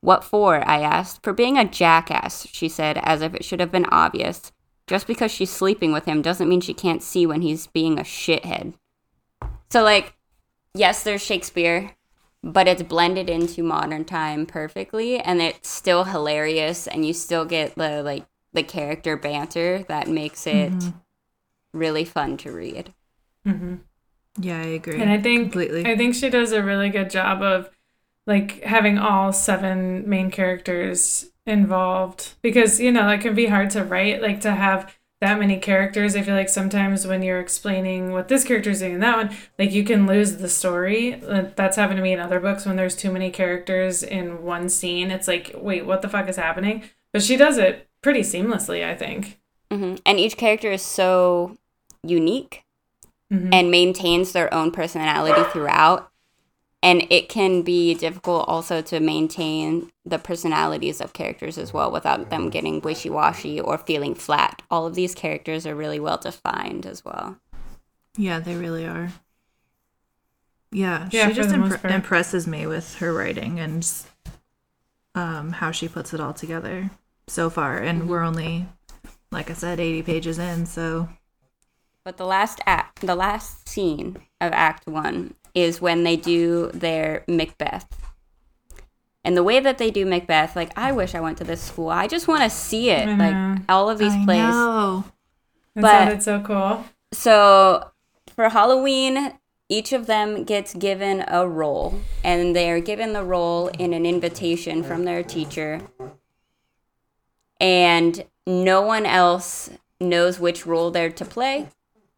What 0.00 0.22
for? 0.22 0.68
I 0.68 0.80
asked. 0.80 1.22
For 1.22 1.32
being 1.32 1.56
a 1.56 1.64
jackass, 1.64 2.46
she 2.52 2.68
said, 2.68 2.98
as 3.02 3.22
if 3.22 3.34
it 3.34 3.44
should 3.44 3.60
have 3.60 3.72
been 3.72 3.86
obvious. 3.86 4.52
Just 4.86 5.06
because 5.06 5.30
she's 5.30 5.50
sleeping 5.50 5.92
with 5.92 6.04
him 6.04 6.20
doesn't 6.20 6.48
mean 6.48 6.60
she 6.60 6.74
can't 6.74 7.02
see 7.02 7.26
when 7.26 7.40
he's 7.40 7.66
being 7.68 7.98
a 7.98 8.02
shithead. 8.02 8.74
So, 9.70 9.82
like, 9.82 10.14
yes, 10.74 11.02
there's 11.02 11.24
Shakespeare, 11.24 11.92
but 12.42 12.68
it's 12.68 12.82
blended 12.82 13.30
into 13.30 13.62
modern 13.62 14.04
time 14.04 14.44
perfectly, 14.44 15.18
and 15.18 15.40
it's 15.40 15.70
still 15.70 16.04
hilarious, 16.04 16.86
and 16.86 17.06
you 17.06 17.14
still 17.14 17.46
get 17.46 17.74
the, 17.74 18.02
like, 18.02 18.26
the 18.54 18.62
character 18.62 19.16
banter 19.16 19.84
that 19.88 20.08
makes 20.08 20.46
it 20.46 20.72
mm-hmm. 20.72 20.98
really 21.72 22.04
fun 22.04 22.36
to 22.38 22.52
read. 22.52 22.94
Mm-hmm. 23.46 23.76
Yeah, 24.40 24.58
I 24.58 24.66
agree. 24.66 25.00
And 25.00 25.10
I 25.10 25.20
think 25.20 25.52
completely. 25.52 25.86
I 25.86 25.96
think 25.96 26.14
she 26.14 26.30
does 26.30 26.52
a 26.52 26.62
really 26.62 26.88
good 26.88 27.10
job 27.10 27.42
of 27.42 27.70
like 28.26 28.62
having 28.62 28.98
all 28.98 29.32
seven 29.32 30.08
main 30.08 30.30
characters 30.30 31.30
involved 31.46 32.34
because 32.40 32.80
you 32.80 32.90
know 32.90 33.08
it 33.10 33.20
can 33.20 33.34
be 33.34 33.46
hard 33.46 33.68
to 33.68 33.84
write 33.84 34.22
like 34.22 34.40
to 34.40 34.50
have 34.50 34.94
that 35.20 35.38
many 35.38 35.58
characters 35.58 36.16
i 36.16 36.22
feel 36.22 36.34
like 36.34 36.48
sometimes 36.48 37.06
when 37.06 37.22
you're 37.22 37.40
explaining 37.40 38.12
what 38.12 38.28
this 38.28 38.44
character 38.44 38.70
is 38.70 38.80
doing 38.80 38.94
and 38.94 39.02
that 39.02 39.16
one 39.16 39.36
like 39.58 39.70
you 39.70 39.84
can 39.84 40.06
lose 40.06 40.38
the 40.38 40.48
story 40.48 41.20
that's 41.54 41.76
happened 41.76 41.98
to 41.98 42.02
me 42.02 42.14
in 42.14 42.18
other 42.18 42.40
books 42.40 42.64
when 42.64 42.76
there's 42.76 42.96
too 42.96 43.12
many 43.12 43.30
characters 43.30 44.02
in 44.02 44.42
one 44.42 44.70
scene 44.70 45.10
it's 45.10 45.28
like 45.28 45.54
wait 45.54 45.84
what 45.84 46.00
the 46.00 46.08
fuck 46.08 46.28
is 46.30 46.36
happening 46.36 46.82
but 47.12 47.22
she 47.22 47.36
does 47.36 47.58
it 47.58 47.86
pretty 48.04 48.20
seamlessly, 48.20 48.84
I 48.84 48.94
think. 48.94 49.40
hmm 49.72 49.96
And 50.06 50.20
each 50.20 50.36
character 50.36 50.70
is 50.70 50.82
so 50.82 51.56
unique 52.04 52.62
Mhm. 53.32 53.48
and 53.52 53.70
maintains 53.70 54.32
their 54.32 54.52
own 54.54 54.70
personality 54.70 55.42
throughout. 55.50 56.10
And 56.82 57.06
it 57.08 57.30
can 57.30 57.62
be 57.62 57.94
difficult 57.94 58.44
also 58.46 58.82
to 58.82 59.00
maintain 59.00 59.90
the 60.04 60.18
personalities 60.18 61.00
of 61.00 61.14
characters 61.14 61.56
as 61.56 61.72
well 61.72 61.90
without 61.90 62.28
them 62.28 62.50
getting 62.50 62.82
wishy 62.82 63.08
washy 63.08 63.58
or 63.58 63.78
feeling 63.78 64.14
flat. 64.14 64.60
All 64.70 64.84
of 64.86 64.94
these 64.94 65.14
characters 65.14 65.66
are 65.66 65.74
really 65.74 65.98
well 65.98 66.18
defined 66.18 66.84
as 66.84 67.02
well. 67.02 67.38
Yeah, 68.18 68.38
they 68.38 68.54
really 68.54 68.86
are. 68.86 69.12
Yeah, 70.70 71.08
Yeah, 71.10 71.28
she 71.28 71.34
just 71.34 71.48
the 71.48 71.56
impre- 71.56 71.90
impresses 71.90 72.46
me 72.46 72.66
with 72.66 72.96
her 72.96 73.14
writing 73.14 73.58
and 73.60 73.82
um, 75.14 75.52
how 75.52 75.70
she 75.70 75.88
puts 75.88 76.12
it 76.12 76.20
all 76.20 76.34
together 76.34 76.90
so 77.26 77.50
far. 77.50 77.78
And 77.78 78.00
Mm-hmm. 78.00 78.08
we're 78.10 78.22
only, 78.22 78.66
like 79.30 79.50
I 79.50 79.54
said, 79.54 79.80
80 79.80 80.02
pages 80.02 80.38
in, 80.38 80.66
so 80.66 81.08
But 82.04 82.16
the 82.16 82.26
last 82.26 82.60
act, 82.66 83.00
the 83.00 83.14
last 83.14 83.68
scene 83.68 84.16
of 84.40 84.52
Act 84.52 84.86
One 84.86 85.34
is 85.54 85.80
when 85.80 86.02
they 86.04 86.16
do 86.16 86.70
their 86.74 87.24
Macbeth. 87.28 87.86
And 89.26 89.36
the 89.36 89.42
way 89.42 89.58
that 89.60 89.78
they 89.78 89.90
do 89.90 90.04
Macbeth, 90.04 90.54
like 90.54 90.76
I 90.76 90.92
wish 90.92 91.14
I 91.14 91.20
went 91.20 91.38
to 91.38 91.44
this 91.44 91.62
school. 91.62 91.88
I 91.88 92.06
just 92.06 92.28
want 92.28 92.42
to 92.42 92.50
see 92.50 92.90
it, 92.90 93.08
I 93.08 93.14
like 93.14 93.60
all 93.68 93.88
of 93.88 93.98
these 93.98 94.12
I 94.12 94.24
plays. 94.24 94.38
know. 94.40 95.04
It 95.76 95.80
but- 95.82 95.90
sounded 95.90 96.22
so 96.22 96.40
cool. 96.42 96.84
So 97.12 97.90
for 98.34 98.48
Halloween, 98.50 99.32
each 99.70 99.92
of 99.92 100.06
them 100.06 100.44
gets 100.44 100.74
given 100.74 101.24
a 101.28 101.48
role, 101.48 102.00
and 102.22 102.54
they 102.54 102.70
are 102.70 102.80
given 102.80 103.12
the 103.14 103.22
role 103.24 103.68
in 103.68 103.94
an 103.94 104.04
invitation 104.04 104.82
from 104.82 105.04
their 105.04 105.22
teacher. 105.22 105.80
And 107.60 108.24
no 108.46 108.82
one 108.82 109.06
else 109.06 109.70
knows 110.00 110.38
which 110.38 110.66
role 110.66 110.90
they're 110.90 111.10
to 111.10 111.24
play. 111.24 111.68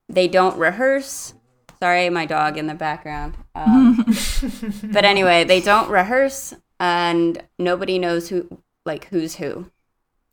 They 0.08 0.28
don't 0.28 0.58
rehearse. 0.58 1.34
Sorry, 1.78 2.08
my 2.08 2.26
dog 2.26 2.56
in 2.56 2.66
the 2.66 2.74
background. 2.74 3.36
Um, 3.54 4.04
but 4.92 5.04
anyway, 5.04 5.44
they 5.44 5.60
don't 5.60 5.90
rehearse, 5.90 6.54
and 6.80 7.42
nobody 7.58 7.98
knows 7.98 8.28
who, 8.28 8.62
like, 8.84 9.06
who's 9.06 9.36
who. 9.36 9.70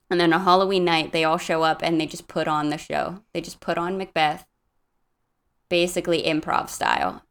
And 0.10 0.19
then 0.19 0.31
on 0.31 0.41
Halloween 0.41 0.86
night, 0.86 1.12
they 1.12 1.24
all 1.24 1.38
show 1.38 1.63
up 1.63 1.81
and 1.81 2.00
they 2.00 2.05
just 2.05 2.27
put 2.27 2.48
on 2.48 2.69
the 2.69 2.77
show. 2.77 3.24
They 3.33 3.41
just 3.41 3.60
put 3.60 3.79
on 3.79 3.98
Macbeth, 3.98 4.45
basically 5.69 6.24
improv 6.24 6.69
style. 6.69 7.24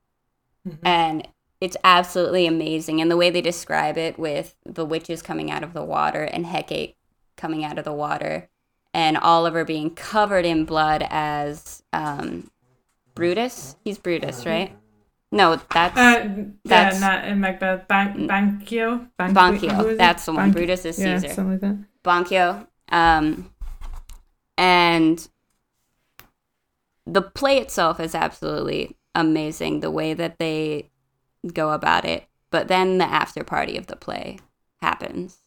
And 0.82 1.28
it's 1.60 1.76
absolutely 1.84 2.46
amazing. 2.46 3.00
And 3.00 3.08
the 3.08 3.16
way 3.16 3.30
they 3.30 3.40
describe 3.40 3.96
it 3.96 4.18
with 4.18 4.56
the 4.64 4.84
witches 4.84 5.22
coming 5.22 5.48
out 5.48 5.62
of 5.62 5.74
the 5.74 5.84
water 5.84 6.24
and 6.24 6.44
Hecate 6.44 6.96
coming 7.36 7.64
out 7.64 7.78
of 7.78 7.84
the 7.84 7.92
water 7.92 8.48
and 8.94 9.16
Oliver 9.18 9.64
being 9.64 9.90
covered 9.94 10.44
in 10.44 10.64
blood 10.64 11.06
as 11.10 11.82
um, 11.92 12.50
Brutus. 13.14 13.76
He's 13.84 13.98
Brutus, 13.98 14.44
right? 14.46 14.76
No, 15.30 15.58
that's 15.72 15.96
Uh, 15.96 16.24
yeah, 16.28 16.44
That's- 16.64 17.00
not 17.00 17.24
in 17.24 17.40
Macbeth. 17.40 17.88
Ban- 17.88 18.28
Banquio? 18.28 19.08
Banqui- 19.18 19.32
Bonchio. 19.34 19.72
who 19.76 19.86
is 19.88 19.94
it? 19.94 19.98
That's 19.98 20.26
the 20.26 20.32
one. 20.32 20.52
Brutus 20.52 20.84
is 20.84 20.98
yeah, 20.98 21.18
Caesar. 21.18 21.34
something 21.34 21.60
like 21.60 21.78
that. 22.04 22.66
Um, 22.90 23.50
and 24.58 25.26
the 27.06 27.22
play 27.22 27.58
itself 27.58 27.98
is 27.98 28.14
absolutely 28.14 28.96
amazing, 29.14 29.80
the 29.80 29.90
way 29.90 30.12
that 30.14 30.38
they 30.38 30.90
go 31.54 31.70
about 31.72 32.04
it. 32.04 32.24
But 32.50 32.68
then 32.68 32.98
the 32.98 33.04
after 33.06 33.42
party 33.42 33.78
of 33.78 33.86
the 33.86 33.96
play 33.96 34.38
happens. 34.82 35.38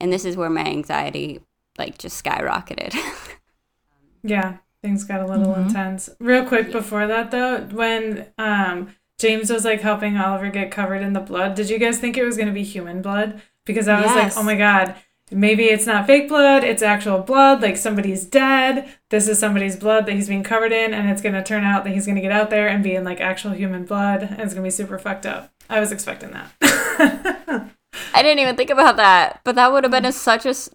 And 0.00 0.12
this 0.12 0.24
is 0.24 0.36
where 0.36 0.50
my 0.50 0.64
anxiety 0.64 1.40
like 1.78 1.98
just 1.98 2.22
skyrocketed. 2.24 2.94
Yeah, 4.24 4.56
things 4.82 5.04
got 5.04 5.20
a 5.20 5.26
little 5.26 5.54
Mhm. 5.54 5.68
intense. 5.68 6.10
Real 6.18 6.44
quick 6.44 6.72
before 6.72 7.06
that 7.06 7.30
though, 7.30 7.58
when 7.70 8.26
um 8.36 8.94
James 9.18 9.50
was 9.50 9.64
like 9.64 9.80
helping 9.80 10.16
Oliver 10.16 10.50
get 10.50 10.70
covered 10.70 11.02
in 11.02 11.12
the 11.12 11.20
blood, 11.20 11.54
did 11.54 11.70
you 11.70 11.78
guys 11.78 11.98
think 11.98 12.16
it 12.16 12.24
was 12.24 12.36
gonna 12.36 12.52
be 12.52 12.64
human 12.64 13.00
blood? 13.00 13.40
Because 13.64 13.86
I 13.88 14.00
was 14.00 14.10
Yes. 14.10 14.36
like, 14.36 14.42
oh 14.42 14.44
my 14.44 14.56
god, 14.56 14.96
maybe 15.30 15.64
it's 15.66 15.86
not 15.86 16.06
fake 16.06 16.28
blood, 16.28 16.64
it's 16.64 16.82
actual 16.82 17.20
blood, 17.20 17.62
like 17.62 17.76
somebody's 17.76 18.24
dead. 18.24 18.88
This 19.10 19.28
is 19.28 19.38
somebody's 19.38 19.76
blood 19.76 20.06
that 20.06 20.12
he's 20.14 20.28
being 20.28 20.42
covered 20.42 20.72
in, 20.72 20.92
and 20.94 21.08
it's 21.08 21.22
gonna 21.22 21.42
turn 21.44 21.62
out 21.64 21.84
that 21.84 21.90
he's 21.92 22.06
gonna 22.06 22.20
get 22.20 22.32
out 22.32 22.50
there 22.50 22.66
and 22.68 22.82
be 22.82 22.94
in 22.96 23.04
like 23.04 23.20
actual 23.20 23.52
human 23.52 23.84
blood, 23.84 24.22
and 24.22 24.40
it's 24.40 24.52
gonna 24.52 24.64
be 24.64 24.70
super 24.70 24.98
fucked 24.98 25.26
up. 25.26 25.52
I 25.70 25.78
was 25.80 25.92
expecting 25.92 26.32
that. 26.32 27.36
I 28.14 28.22
didn't 28.22 28.38
even 28.40 28.56
think 28.56 28.70
about 28.70 28.96
that, 28.96 29.40
but 29.44 29.54
that 29.56 29.72
would 29.72 29.84
have 29.84 29.90
been 29.90 30.04
a, 30.04 30.12
such 30.12 30.46
a 30.46 30.50
s- 30.50 30.70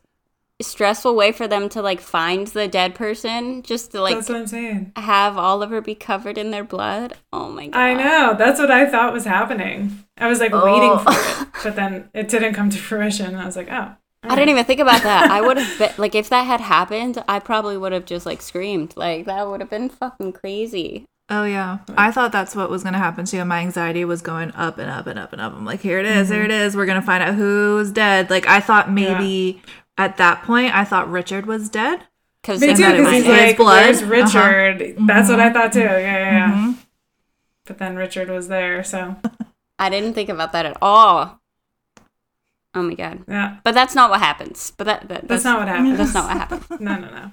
stressful 0.62 1.16
way 1.16 1.32
for 1.32 1.48
them 1.48 1.68
to 1.70 1.82
like 1.82 2.00
find 2.00 2.48
the 2.48 2.68
dead 2.68 2.96
person 2.96 3.64
just 3.64 3.92
to 3.92 4.02
like 4.02 4.16
That's 4.16 4.30
what 4.30 4.38
I'm 4.38 4.48
saying. 4.48 4.92
have 4.96 5.38
Oliver 5.38 5.82
be 5.82 5.96
covered 5.96 6.38
in 6.38 6.52
their 6.52 6.64
blood. 6.64 7.16
Oh 7.34 7.50
my 7.50 7.68
god. 7.68 7.78
I 7.80 7.94
know. 7.96 8.36
That's 8.38 8.60
what 8.60 8.72
I 8.72 8.90
thought 8.90 9.12
was 9.14 9.26
happening. 9.26 10.06
I 10.18 10.28
was 10.28 10.40
like 10.40 10.52
Oh. 10.54 10.64
waiting 10.64 10.98
for 11.04 11.12
it, 11.12 11.48
oh. 11.48 11.52
but 11.64 11.76
then 11.76 12.10
it 12.14 12.30
didn't 12.30 12.54
come 12.54 12.70
to 12.70 12.78
fruition. 12.90 13.36
I 13.36 13.46
was 13.46 13.56
like, 13.58 13.70
oh. 13.72 13.96
I 14.26 14.36
didn't 14.36 14.50
even 14.50 14.64
think 14.64 14.80
about 14.80 15.04
that. 15.04 15.30
I 15.30 15.42
would 15.42 15.58
have 15.58 15.78
been 15.78 15.92
like, 15.98 16.16
if 16.16 16.30
that 16.30 16.44
had 16.44 16.62
happened, 16.62 17.22
I 17.28 17.40
probably 17.40 17.76
would 17.78 17.92
have 17.92 18.06
just 18.06 18.26
like 18.26 18.42
screamed. 18.42 18.94
Like 18.96 19.26
that 19.26 19.46
would 19.50 19.60
have 19.60 19.70
been 19.70 19.90
fucking 19.90 20.32
crazy. 20.32 21.04
Oh 21.30 21.46
yeah, 21.46 21.80
I 21.98 22.12
thought 22.12 22.32
that's 22.32 22.56
what 22.56 22.70
was 22.70 22.84
gonna 22.84 22.98
happen 22.98 23.26
to 23.26 23.38
you. 23.38 23.46
My 23.46 23.60
anxiety 23.60 24.04
was 24.06 24.22
going 24.22 24.52
up 24.56 24.78
and 24.78 24.90
up 24.90 25.08
and 25.08 25.18
up 25.18 25.32
and 25.34 25.42
up. 25.42 25.54
I'm 25.54 25.66
like, 25.66 25.80
here 25.82 26.00
it 26.00 26.06
is, 26.06 26.30
here 26.30 26.44
it 26.44 26.52
is. 26.52 26.76
We're 26.76 26.86
gonna 26.86 27.02
find 27.02 27.24
out 27.24 27.36
who's 27.36 27.92
dead. 27.92 28.30
Like 28.30 28.46
I 28.48 28.60
thought 28.60 28.92
maybe 28.92 29.62
at 29.98 30.18
that 30.18 30.44
point, 30.44 30.76
I 30.76 30.84
thought 30.84 31.10
Richard 31.10 31.46
was 31.46 31.70
dead. 31.70 32.02
Because 32.42 32.60
Me 32.60 32.74
too, 32.74 32.82
that 32.84 32.96
it 32.96 32.98
because 32.98 33.06
was 33.06 33.14
he's 33.14 33.24
his 33.26 33.48
like, 33.48 33.58
blood. 33.58 33.86
"Where's 33.86 34.02
Uh-huh. 34.36 34.48
Richard?" 34.50 34.96
That's 35.08 35.30
what 35.30 35.40
I 35.40 35.54
thought 35.54 35.72
too. 35.72 35.80
Yeah, 35.80 35.98
yeah, 35.98 36.32
yeah. 36.32 36.52
Mhm. 36.52 36.78
But 37.66 37.78
then 37.78 37.96
Richard 37.96 38.30
was 38.30 38.50
there, 38.50 38.84
so 38.84 39.16
I 39.80 39.90
didn't 39.90 40.14
think 40.16 40.28
about 40.28 40.52
that 40.52 40.66
at 40.66 40.76
all. 40.82 41.40
Oh 42.76 42.82
my 42.82 42.96
god. 42.96 43.24
yeah, 43.30 43.58
But 43.64 43.74
that's 43.76 43.96
not 43.96 44.10
what 44.10 44.20
happens. 44.20 44.74
But 44.76 44.86
that, 44.86 45.08
that 45.08 45.28
that's 45.30 45.44
not 45.46 45.60
what 45.60 45.68
happens. 45.70 45.98
That's 45.98 46.14
not 46.14 46.26
what 46.28 46.38
happened. 46.38 46.66
no, 46.82 46.98
no, 46.98 47.10
no. 47.10 47.32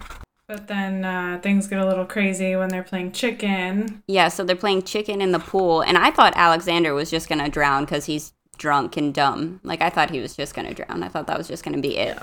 But 0.50 0.66
then 0.66 1.04
uh, 1.04 1.38
things 1.40 1.68
get 1.68 1.78
a 1.78 1.86
little 1.86 2.04
crazy 2.04 2.56
when 2.56 2.70
they're 2.70 2.82
playing 2.82 3.12
chicken. 3.12 4.02
Yeah, 4.08 4.26
so 4.26 4.42
they're 4.42 4.56
playing 4.56 4.82
chicken 4.82 5.20
in 5.20 5.30
the 5.30 5.38
pool, 5.38 5.80
and 5.80 5.96
I 5.96 6.10
thought 6.10 6.32
Alexander 6.34 6.92
was 6.92 7.08
just 7.08 7.28
gonna 7.28 7.48
drown 7.48 7.84
because 7.84 8.06
he's 8.06 8.32
drunk 8.58 8.96
and 8.96 9.14
dumb. 9.14 9.60
Like 9.62 9.80
I 9.80 9.90
thought 9.90 10.10
he 10.10 10.18
was 10.18 10.34
just 10.34 10.56
gonna 10.56 10.74
drown. 10.74 11.04
I 11.04 11.08
thought 11.08 11.28
that 11.28 11.38
was 11.38 11.46
just 11.46 11.62
gonna 11.62 11.78
be 11.78 11.98
it. 11.98 12.18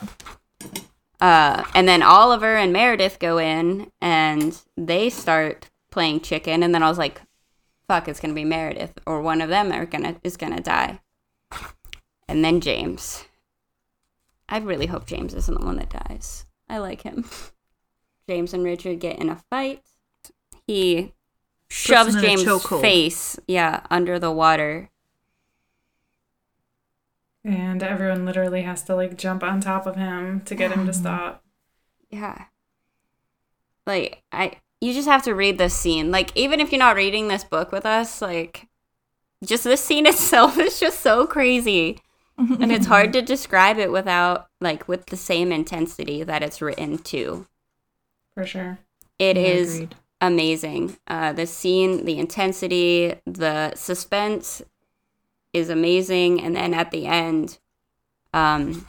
Uh, 1.21 1.63
and 1.73 1.87
then 1.87 2.03
Oliver 2.03 2.57
and 2.57 2.73
Meredith 2.73 3.17
go 3.19 3.37
in, 3.37 3.93
and 4.01 4.59
they 4.75 5.09
start 5.09 5.69
playing 5.89 6.19
chicken, 6.19 6.63
and 6.63 6.75
then 6.75 6.83
I 6.83 6.89
was 6.89 6.97
like, 6.97 7.21
"Fuck, 7.87 8.09
it's 8.09 8.19
gonna 8.19 8.33
be 8.33 8.43
Meredith, 8.43 8.99
or 9.05 9.21
one 9.21 9.39
of 9.39 9.47
them 9.47 9.71
are 9.71 9.85
gonna 9.85 10.17
is 10.21 10.35
gonna 10.35 10.59
die." 10.59 10.99
And 12.27 12.43
then 12.43 12.59
James. 12.59 13.23
I 14.49 14.57
really 14.57 14.87
hope 14.87 15.05
James 15.05 15.33
isn't 15.33 15.61
the 15.61 15.65
one 15.65 15.77
that 15.77 15.91
dies. 16.09 16.45
I 16.67 16.79
like 16.79 17.03
him. 17.03 17.23
James 18.27 18.53
and 18.53 18.63
Richard 18.63 18.99
get 18.99 19.19
in 19.19 19.29
a 19.29 19.41
fight. 19.49 19.81
He 20.65 21.13
shoves 21.69 22.15
him 22.15 22.23
in 22.23 22.25
a 22.25 22.43
James' 22.43 22.65
face, 22.81 23.39
yeah, 23.47 23.85
under 23.89 24.19
the 24.19 24.31
water. 24.31 24.89
And 27.43 27.81
everyone 27.81 28.25
literally 28.25 28.63
has 28.63 28.83
to 28.83 28.95
like 28.95 29.17
jump 29.17 29.41
on 29.43 29.61
top 29.61 29.87
of 29.87 29.95
him 29.95 30.41
to 30.41 30.55
get 30.55 30.71
him 30.71 30.85
to 30.85 30.91
mm-hmm. 30.91 31.01
stop. 31.01 31.43
Yeah. 32.09 32.45
Like 33.85 34.23
I 34.31 34.57
you 34.81 34.93
just 34.93 35.07
have 35.07 35.23
to 35.23 35.33
read 35.33 35.57
this 35.57 35.73
scene. 35.73 36.11
Like 36.11 36.35
even 36.35 36.59
if 36.59 36.71
you're 36.71 36.79
not 36.79 36.97
reading 36.97 37.29
this 37.29 37.45
book 37.45 37.71
with 37.71 37.85
us, 37.85 38.21
like 38.21 38.67
just 39.45 39.63
this 39.63 39.83
scene 39.83 40.05
itself 40.07 40.59
is 40.59 40.79
just 40.79 40.99
so 40.99 41.25
crazy. 41.25 42.01
and 42.37 42.71
it's 42.71 42.85
hard 42.85 43.13
to 43.13 43.21
describe 43.21 43.77
it 43.77 43.91
without 43.91 44.47
like 44.59 44.87
with 44.87 45.05
the 45.07 45.17
same 45.17 45.51
intensity 45.53 46.23
that 46.23 46.43
it's 46.43 46.61
written 46.61 46.97
to. 46.97 47.47
For 48.37 48.45
sure. 48.45 48.77
It 49.17 49.35
Yeah, 49.35 49.43
is 49.43 49.73
agreed. 49.73 49.95
amazing. 50.21 50.97
Uh, 51.07 51.33
the 51.33 51.47
scene, 51.47 52.05
the 52.05 52.19
intensity, 52.19 53.15
the 53.25 53.73
suspense 53.73 54.61
is 55.53 55.71
amazing, 55.71 56.39
and 56.39 56.55
then 56.55 56.75
at 56.75 56.91
the 56.91 57.07
end, 57.07 57.57
um, 58.35 58.85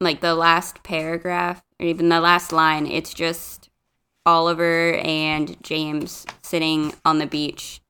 like 0.00 0.20
the 0.20 0.36
last 0.36 0.84
paragraph 0.84 1.64
or 1.80 1.86
even 1.86 2.08
the 2.08 2.20
last 2.20 2.52
line, 2.52 2.86
it's 2.86 3.12
just 3.12 3.68
Oliver 4.24 4.94
and 4.94 5.60
James 5.64 6.24
sitting 6.40 6.94
on 7.04 7.18
the 7.18 7.26
beach, 7.26 7.80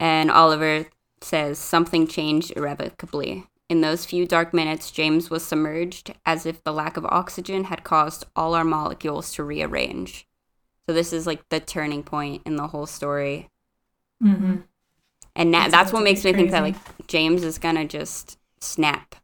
and 0.00 0.28
Oliver 0.28 0.86
says 1.20 1.56
something 1.56 2.08
changed 2.08 2.52
irrevocably. 2.56 3.46
In 3.70 3.82
those 3.82 4.04
few 4.04 4.26
dark 4.26 4.52
minutes, 4.52 4.90
James 4.90 5.30
was 5.30 5.44
submerged 5.46 6.12
as 6.26 6.44
if 6.44 6.60
the 6.64 6.72
lack 6.72 6.96
of 6.96 7.04
oxygen 7.06 7.64
had 7.64 7.84
caused 7.84 8.26
all 8.34 8.56
our 8.56 8.64
molecules 8.64 9.32
to 9.34 9.44
rearrange. 9.44 10.26
So 10.86 10.92
this 10.92 11.12
is 11.12 11.24
like 11.24 11.48
the 11.50 11.60
turning 11.60 12.02
point 12.02 12.42
in 12.44 12.56
the 12.56 12.66
whole 12.66 12.86
story. 12.86 13.48
Mm-hmm. 14.20 14.56
And 15.36 15.50
na- 15.52 15.66
It's 15.66 15.72
that's 15.72 15.92
what 15.92 16.02
makes 16.02 16.24
me 16.24 16.32
think 16.32 16.50
that 16.50 16.64
like 16.64 17.06
James 17.06 17.44
is 17.44 17.58
gonna 17.58 17.84
just 17.84 18.38
snap. 18.60 19.14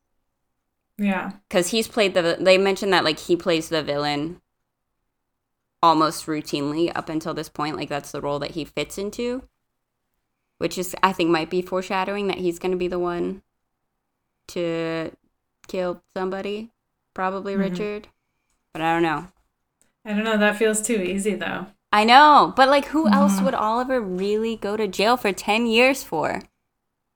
Yeah. 0.97 1.33
because 1.49 1.71
he's 1.71 1.89
played 1.89 2.15
the. 2.15 2.37
They 2.41 2.57
mentioned 2.57 2.93
that 2.93 3.03
like 3.03 3.19
he 3.19 3.35
plays 3.35 3.69
the 3.69 3.83
villain 3.83 4.41
almost 5.83 6.27
routinely 6.27 6.93
up 6.95 7.09
until 7.09 7.35
this 7.35 7.49
point. 7.49 7.77
Like 7.77 7.89
that's 7.89 8.13
the 8.13 8.21
role 8.21 8.39
that 8.39 8.53
he 8.53 8.65
fits 8.65 8.97
into, 8.97 9.43
which 10.59 10.79
is 10.79 10.95
I 11.03 11.13
think 11.13 11.31
might 11.31 11.51
be 11.51 11.63
foreshadowing 11.63 12.29
that 12.29 12.39
he's 12.39 12.61
going 12.61 12.71
to 12.71 12.79
be 12.79 12.87
the 12.89 13.01
one 13.01 13.43
to 14.49 15.13
kill 15.69 16.03
somebody, 16.15 16.71
probably 17.15 17.55
Mhm. 17.55 17.59
Richard. 17.59 18.09
But 18.73 18.83
I 18.83 18.93
don't 18.95 19.03
know. 19.03 19.27
I 20.05 20.11
don't 20.11 20.25
know. 20.25 20.37
That 20.37 20.57
feels 20.57 20.81
too 20.83 20.97
easy 21.03 21.35
though. 21.35 21.67
I 21.93 22.05
know, 22.05 22.53
but 22.57 22.69
like, 22.69 22.87
who 22.87 23.09
else 23.09 23.41
Mhm. 23.41 23.45
would 23.45 23.55
Oliver 23.55 24.01
really 24.01 24.57
go 24.57 24.77
to 24.77 24.87
jail 24.87 25.17
for 25.17 25.33
10 25.33 25.67
years 25.67 26.03
for 26.03 26.43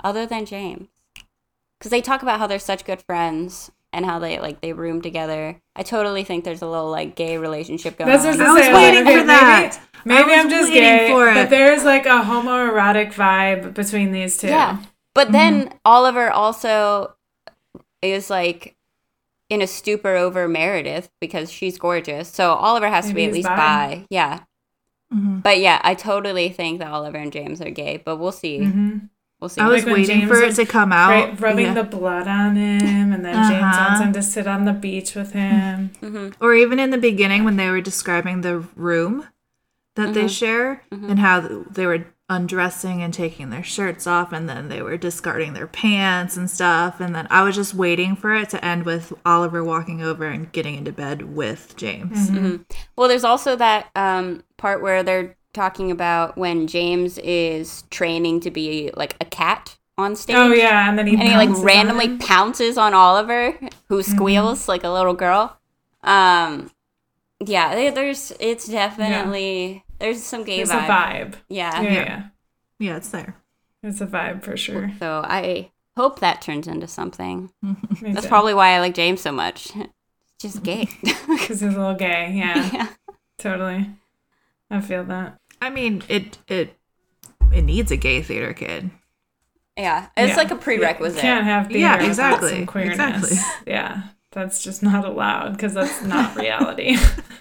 other 0.03 0.27
than 0.27 0.47
James? 0.47 0.89
Because 1.79 1.91
they 1.91 2.01
talk 2.01 2.23
about 2.23 2.39
how 2.39 2.47
they're 2.47 2.59
such 2.59 2.85
good 2.85 3.03
friends 3.03 3.71
and 3.93 4.07
how 4.07 4.19
they 4.19 4.39
like 4.39 4.61
they 4.61 4.73
room 4.73 5.03
together. 5.03 5.57
I 5.75 5.83
totally 5.83 6.25
think 6.25 6.45
there's 6.45 6.63
a 6.63 6.67
little 6.67 6.91
like 6.91 7.15
gay 7.17 7.37
relationship 7.39 7.99
going 7.99 8.11
That's 8.11 8.25
on. 8.25 8.41
I 8.41 8.45
I 8.45 8.53
was 8.53 8.61
was 8.67 8.75
waiting 8.75 9.05
like, 9.05 9.19
for 9.19 9.27
that. 9.27 9.81
Maybe, 10.05 10.21
maybe 10.23 10.33
I 10.33 10.41
I'm 10.41 10.49
just 10.51 10.69
waiting 10.71 10.83
gay, 10.83 11.09
for 11.11 11.27
but 11.27 11.37
it. 11.37 11.51
there's 11.51 11.85
like 11.85 12.07
a 12.07 12.23
homoerotic 12.23 13.13
vibe 13.13 13.75
between 13.75 14.13
these 14.13 14.37
two. 14.39 14.49
Yeah. 14.49 14.79
But 15.15 15.33
then 15.33 15.75
Oliver 15.85 16.31
also 16.31 17.15
is 18.03 18.31
like 18.31 18.77
in 19.49 19.63
a 19.63 19.67
stupor 19.67 20.15
over 20.17 20.49
Meredith 20.49 21.11
because 21.21 21.51
she's 21.51 21.79
gorgeous. 21.79 22.29
So 22.29 22.53
Oliver 22.53 22.89
has 22.89 23.07
to 23.09 23.15
Maybe 23.15 23.23
be 23.23 23.29
at 23.29 23.33
least 23.35 23.49
bi. 23.49 23.57
bi. 23.57 24.07
Yeah. 24.11 24.41
Mhm. 25.13 25.43
But 25.43 25.59
yeah, 25.59 25.81
I 25.83 25.95
totally 25.95 26.51
think 26.51 26.79
that 26.79 26.89
Oliver 26.93 27.19
and 27.19 27.33
James 27.33 27.61
are 27.61 27.71
gay, 27.71 27.97
but 28.05 28.17
we'll 28.17 28.33
see. 28.33 28.65
hmm 28.65 28.99
We'll 29.41 29.49
see. 29.49 29.63
I 29.63 29.69
was 29.69 29.85
Like 29.87 29.95
waiting 29.95 30.19
James 30.21 30.29
for 30.31 30.43
it 30.43 30.55
to 30.57 30.67
come 30.67 30.93
out. 30.93 31.09
Right, 31.11 31.41
rubbing 31.41 31.65
Yeah. 31.65 31.73
the 31.75 31.83
blood 31.85 32.29
on 32.29 32.57
him, 32.57 33.11
and 33.13 33.25
then 33.25 33.43
James 33.49 33.75
Uh-huh. 33.75 33.85
wants 33.89 34.01
him 34.03 34.13
to 34.13 34.23
sit 34.23 34.47
on 34.47 34.67
the 34.67 34.75
beach 34.75 35.15
with 35.15 35.33
him. 35.33 35.93
hmm 36.01 36.29
or 36.43 36.55
even 36.55 36.79
in 36.79 36.91
the 36.91 36.99
beginning 36.99 37.45
when 37.45 37.57
they 37.57 37.71
were 37.71 37.81
describing 37.81 38.43
the 38.43 38.59
room 38.77 39.27
that 39.97 40.13
they 40.15 40.25
Mhm. 40.27 40.39
share 40.39 40.83
Mhm. 40.93 41.09
and 41.11 41.19
how 41.21 41.41
they 41.41 41.87
were 41.87 42.05
undressing 42.31 43.03
and 43.03 43.13
taking 43.13 43.51
their 43.51 43.63
shirts 43.63 44.07
off 44.07 44.33
and 44.33 44.49
then 44.49 44.69
they 44.69 44.81
were 44.81 44.97
discarding 44.97 45.53
their 45.53 45.67
pants 45.67 46.37
and 46.37 46.49
stuff 46.51 47.01
and 47.01 47.15
then 47.15 47.27
I 47.29 47.43
was 47.43 47.55
just 47.57 47.75
waiting 47.75 48.17
for 48.17 48.35
it 48.35 48.49
to 48.51 48.65
end 48.65 48.85
with 48.85 49.13
Oliver 49.27 49.63
walking 49.63 50.01
over 50.01 50.25
and 50.25 50.51
getting 50.53 50.77
into 50.77 50.93
bed 50.93 51.35
with 51.35 51.77
James. 51.77 52.29
hmm 52.31 52.57
Well, 52.97 53.09
there's 53.09 53.25
also 53.25 53.57
that 53.57 53.91
um, 53.97 54.45
part 54.57 54.81
where 54.81 55.03
they're 55.03 55.37
talking 55.53 55.91
about 55.91 56.39
when 56.39 56.67
James 56.67 57.19
is 57.19 57.83
training 57.91 58.41
to 58.41 58.51
be 58.51 58.91
like 58.95 59.17
a 59.21 59.25
cat 59.25 59.77
on 59.99 60.17
stage. 60.17 60.37
Oh 60.37 60.53
yeah, 60.53 60.89
and 60.89 60.99
then 60.99 61.07
he 61.07 61.15
And 61.15 61.23
he 61.23 61.35
like 61.35 61.49
pounces 61.49 61.61
on 61.61 61.65
randomly 61.67 62.19
pounces 62.19 62.79
on 62.79 62.95
Oliver, 62.95 63.59
who 63.89 64.03
squeals 64.03 64.69
like 64.69 64.85
a 64.85 64.89
little 64.89 65.15
girl. 65.15 65.59
Um, 66.03 66.71
yeah, 67.45 67.91
there's 67.91 68.33
it's 68.41 68.67
definitely 68.69 69.85
there's 69.99 70.23
some 70.23 70.45
gay 70.45 70.61
It's 70.61 70.71
vibe. 70.73 70.85
a 70.85 70.89
vibe. 70.89 71.35
Yeah. 71.49 71.81
Yeah, 71.83 71.91
Yeah. 71.93 72.03
yeah, 72.03 72.23
Yeah, 72.79 72.97
it's 72.97 73.09
there. 73.11 73.37
it's 73.83 74.01
a 74.01 74.07
vibe 74.07 74.43
for 74.43 74.57
sure. 74.57 74.91
So 74.99 75.23
I 75.25 75.71
hope 75.97 76.21
that 76.21 76.41
turns 76.43 76.67
into 76.69 76.87
something. 76.87 77.51
Mm-hmm. 77.65 78.05
Me 78.05 78.13
That's 78.13 78.27
too. 78.27 78.29
probably 78.31 78.55
why 78.55 78.71
I 78.71 78.81
like 78.81 78.95
James 78.95 79.21
so 79.21 79.33
much. 79.33 79.73
Just 80.39 80.63
gay. 80.63 80.89
because 81.03 81.61
he's 81.61 81.63
a 81.63 81.67
little 81.67 81.95
gay. 81.95 82.33
Yeah, 82.35 82.71
yeah. 82.75 82.89
totally. 83.39 83.91
I 84.71 84.81
feel 84.81 85.05
that. 85.05 85.37
I 85.61 85.69
mean, 85.71 86.03
it 86.09 86.39
it 86.49 86.75
it 87.53 87.63
needs 87.63 87.91
a 87.91 87.97
gay 87.97 88.23
theater 88.23 88.53
kid. 88.55 88.91
Yeah. 89.77 90.09
It's 90.17 90.31
Yeah. 90.31 90.37
like 90.37 90.51
a 90.51 90.57
prerequisite. 90.57 91.17
You 91.17 91.23
can't 91.23 91.45
have 91.45 91.67
theater 91.67 91.81
Yeah, 91.81 91.93
without 91.97 92.09
exactly, 92.09 92.51
some 92.51 92.67
queerness. 92.67 92.99
exactly. 93.31 93.39
Yeah, 93.73 94.03
that's 94.33 94.63
just 94.63 94.83
not 94.83 95.05
allowed 95.05 95.53
because 95.53 95.75
that's 95.75 96.03
not 96.03 96.37
reality. 96.37 96.97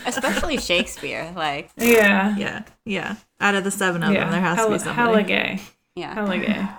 Especially 0.06 0.58
Shakespeare. 0.58 1.32
Like, 1.36 1.70
yeah, 1.78 2.36
Yeah. 2.38 2.64
Yeah. 2.86 3.16
Out 3.40 3.56
of 3.56 3.64
the 3.64 3.72
seven 3.72 4.02
of 4.04 4.12
yeah. 4.14 4.22
them, 4.22 4.32
there 4.32 4.42
has 4.42 4.58
hella, 4.58 4.70
to 4.70 4.76
be 4.76 4.80
somebody. 4.80 5.12
hella 5.12 5.24
gay. 5.24 5.62
yeah. 5.96 6.14
Hella 6.14 6.38
gay. 6.38 6.68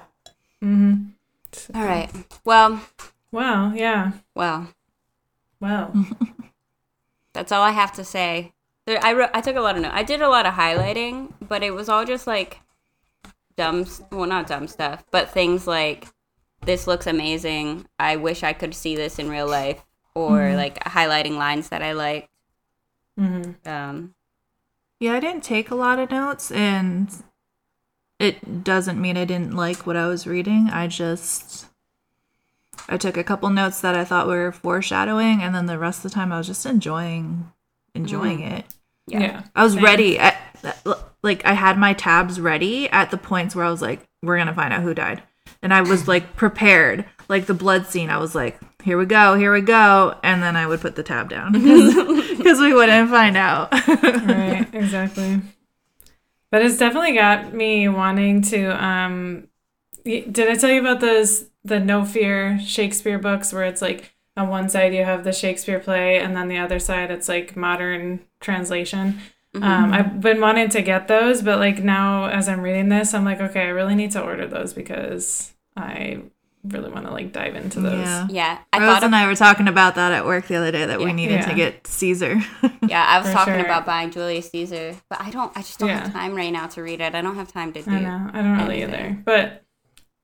Mm-hmm. 0.63 1.77
All 1.79 1.85
right. 1.87 2.11
Well, 2.45 2.83
Wow. 3.33 3.73
Yeah. 3.73 4.13
well, 4.35 4.69
Well. 5.59 5.93
that's 7.33 7.51
all 7.51 7.63
I 7.63 7.71
have 7.71 7.93
to 7.95 8.05
say. 8.05 8.53
There, 8.87 9.03
I 9.03 9.15
wrote, 9.15 9.31
I 9.33 9.41
took 9.41 9.57
a 9.57 9.61
lot 9.63 9.77
of 9.77 9.83
notes. 9.83 9.95
I 9.97 10.03
did 10.03 10.21
a 10.21 10.29
lot 10.29 10.45
of 10.47 10.55
highlighting, 10.55 11.33
but 11.41 11.63
it 11.63 11.71
was 11.71 11.89
all 11.89 12.05
just 12.05 12.27
like 12.27 12.61
dumb. 13.57 13.87
Well, 14.13 14.27
not 14.27 14.49
dumb 14.49 14.69
stuff, 14.69 15.03
but 15.11 15.31
things 15.31 15.67
like 15.67 16.09
this 16.67 16.87
looks 16.87 17.07
amazing. 17.07 17.87
I 17.99 18.17
wish 18.17 18.43
I 18.43 18.53
could 18.53 18.75
see 18.75 18.97
this 18.97 19.19
in 19.19 19.31
real 19.31 19.49
life, 19.49 19.83
or 20.15 20.55
like 20.57 20.83
highlighting 20.85 21.37
lines 21.37 21.69
that 21.69 21.83
I 21.83 21.93
liked. 21.93 22.29
Mm-hmm. 23.19 23.69
Um, 23.69 24.15
Yeah, 24.99 25.15
I 25.15 25.21
didn't 25.21 25.45
take 25.45 25.71
a 25.71 25.75
lot 25.75 25.99
of 25.99 26.11
notes, 26.11 26.51
and 26.51 27.11
it 28.19 28.65
doesn't 28.65 29.01
mean 29.01 29.17
I 29.17 29.25
didn't 29.25 29.55
like 29.55 29.87
what 29.87 29.97
I 29.97 30.07
was 30.07 30.27
reading. 30.27 30.69
I 30.71 30.87
just 30.87 31.67
I 32.89 32.97
took 32.97 33.17
a 33.17 33.25
couple 33.25 33.49
notes 33.51 33.81
that 33.81 33.95
I 33.95 34.05
thought 34.05 34.27
were 34.27 34.53
foreshadowing, 34.53 35.43
and 35.43 35.55
then 35.55 35.67
the 35.67 35.79
rest 35.79 36.05
of 36.05 36.11
the 36.11 36.15
time 36.15 36.33
I 36.33 36.39
was 36.39 36.47
just 36.47 36.67
enjoying 36.67 37.51
enjoying 37.95 38.41
it. 38.41 38.65
yeah. 39.07 39.21
Yeah. 39.21 39.43
I 39.55 39.65
was 39.65 39.75
Same. 39.75 39.85
ready. 39.85 40.19
At, 40.19 40.37
like 41.23 41.45
I 41.45 41.53
had 41.55 41.79
my 41.79 41.93
tabs 41.95 42.41
ready 42.41 42.89
at 42.91 43.11
the 43.11 43.17
points 43.19 43.55
where 43.55 43.65
I 43.65 43.71
was 43.71 43.83
like, 43.83 44.07
"We're 44.23 44.39
gonna 44.39 44.55
find 44.55 44.73
out 44.73 44.83
who 44.83 44.95
died," 44.95 45.23
and 45.63 45.73
I 45.75 45.83
was 45.83 46.07
like 46.09 46.37
prepared. 46.37 47.05
Like 47.29 47.47
the 47.47 47.55
blood 47.55 47.87
scene, 47.87 48.11
I 48.11 48.19
was 48.19 48.35
like, 48.35 48.61
"Here 48.83 48.99
we 48.99 49.07
go, 49.07 49.35
here 49.35 49.53
we 49.53 49.61
go," 49.61 50.19
and 50.23 50.43
then 50.43 50.57
I 50.57 50.67
would 50.67 50.81
put 50.81 50.97
the 50.97 51.03
tab 51.03 51.29
down 51.29 51.53
because 51.53 52.61
we 52.61 52.73
wouldn't 52.75 53.11
find 53.11 53.37
out. 53.37 53.73
right 53.73 54.67
exactly. 54.73 55.41
But 56.51 56.63
it's 56.63 56.79
definitely 56.79 57.15
got 57.15 57.55
me 57.55 57.89
wanting 57.89 58.43
to 58.43 58.85
um 58.85 59.49
did 60.05 60.49
i 60.49 60.55
tell 60.55 60.71
you 60.71 60.81
about 60.81 61.01
those 61.01 61.47
the 61.65 61.79
no 61.79 62.05
fear 62.05 62.59
shakespeare 62.61 63.19
books 63.19 63.53
where 63.53 63.65
it's 63.65 63.83
like 63.83 64.15
on 64.37 64.49
one 64.49 64.69
side 64.69 64.95
you 64.95 65.05
have 65.05 65.25
the 65.25 65.33
shakespeare 65.33 65.79
play 65.79 66.19
and 66.19 66.35
then 66.35 66.49
the 66.49 66.57
other 66.59 66.79
side 66.79 67.11
it's 67.11 67.29
like 67.29 67.57
modern 67.57 68.21
translation? 68.41 69.21
Um 69.55 69.93
i've 69.93 70.21
been 70.21 70.41
wanting 70.41 70.69
to 70.71 70.81
get 70.83 71.09
those 71.09 71.43
but 71.43 71.59
like 71.59 71.83
now 71.83 72.27
as 72.27 72.49
i'm 72.49 72.61
reading 72.61 72.89
this 72.89 73.13
i'm 73.15 73.25
like 73.25 73.41
okay 73.41 73.63
i 73.63 73.69
really 73.69 73.95
need 73.95 74.13
to 74.13 74.23
order 74.23 74.47
those 74.47 74.73
because 74.73 75.53
i 75.77 76.23
really 76.65 76.91
want 76.91 77.07
to 77.07 77.13
like 77.13 77.33
dive 77.33 77.55
into 77.57 77.81
those 77.81 77.99
Yeah. 78.01 78.27
Yeah, 78.31 78.59
I 78.73 78.79
Rose 78.81 78.87
thought. 78.95 79.05
and 79.05 79.15
Of, 79.15 79.21
I 79.21 79.27
were 79.27 79.35
talking 79.35 79.67
about 79.69 79.95
that 79.95 80.13
at 80.13 80.27
work 80.27 80.47
the 80.47 80.57
other 80.57 80.71
day 80.71 80.85
that 80.87 81.01
Yeah. 81.01 81.07
we 81.07 81.13
needed 81.13 81.41
Yeah. 81.41 81.49
to 81.49 81.55
get 81.55 81.87
Caesar. 81.87 82.41
yeah, 82.87 83.05
I 83.07 83.19
was 83.19 83.29
For 83.29 83.33
talking 83.35 83.55
sure. 83.55 83.65
about 83.65 83.87
buying 83.87 84.11
Julius 84.11 84.51
Caesar, 84.51 84.97
but 85.09 85.21
I 85.21 85.31
don't. 85.31 85.51
I 85.57 85.61
just 85.63 85.79
don't 85.79 85.89
Yeah. 85.89 86.01
have 86.05 86.13
time 86.13 86.35
right 86.35 86.53
now 86.53 86.67
to 86.69 86.83
read 86.83 87.01
it. 87.01 87.15
I 87.15 87.21
don't 87.23 87.37
have 87.37 87.53
time 87.53 87.73
to 87.73 87.83
do. 87.83 87.91
i 87.91 88.01
know 88.01 88.31
i 88.33 88.43
don't 88.43 88.59
really 88.59 88.83
anything. 88.83 89.05
either 89.07 89.23
but 89.25 89.65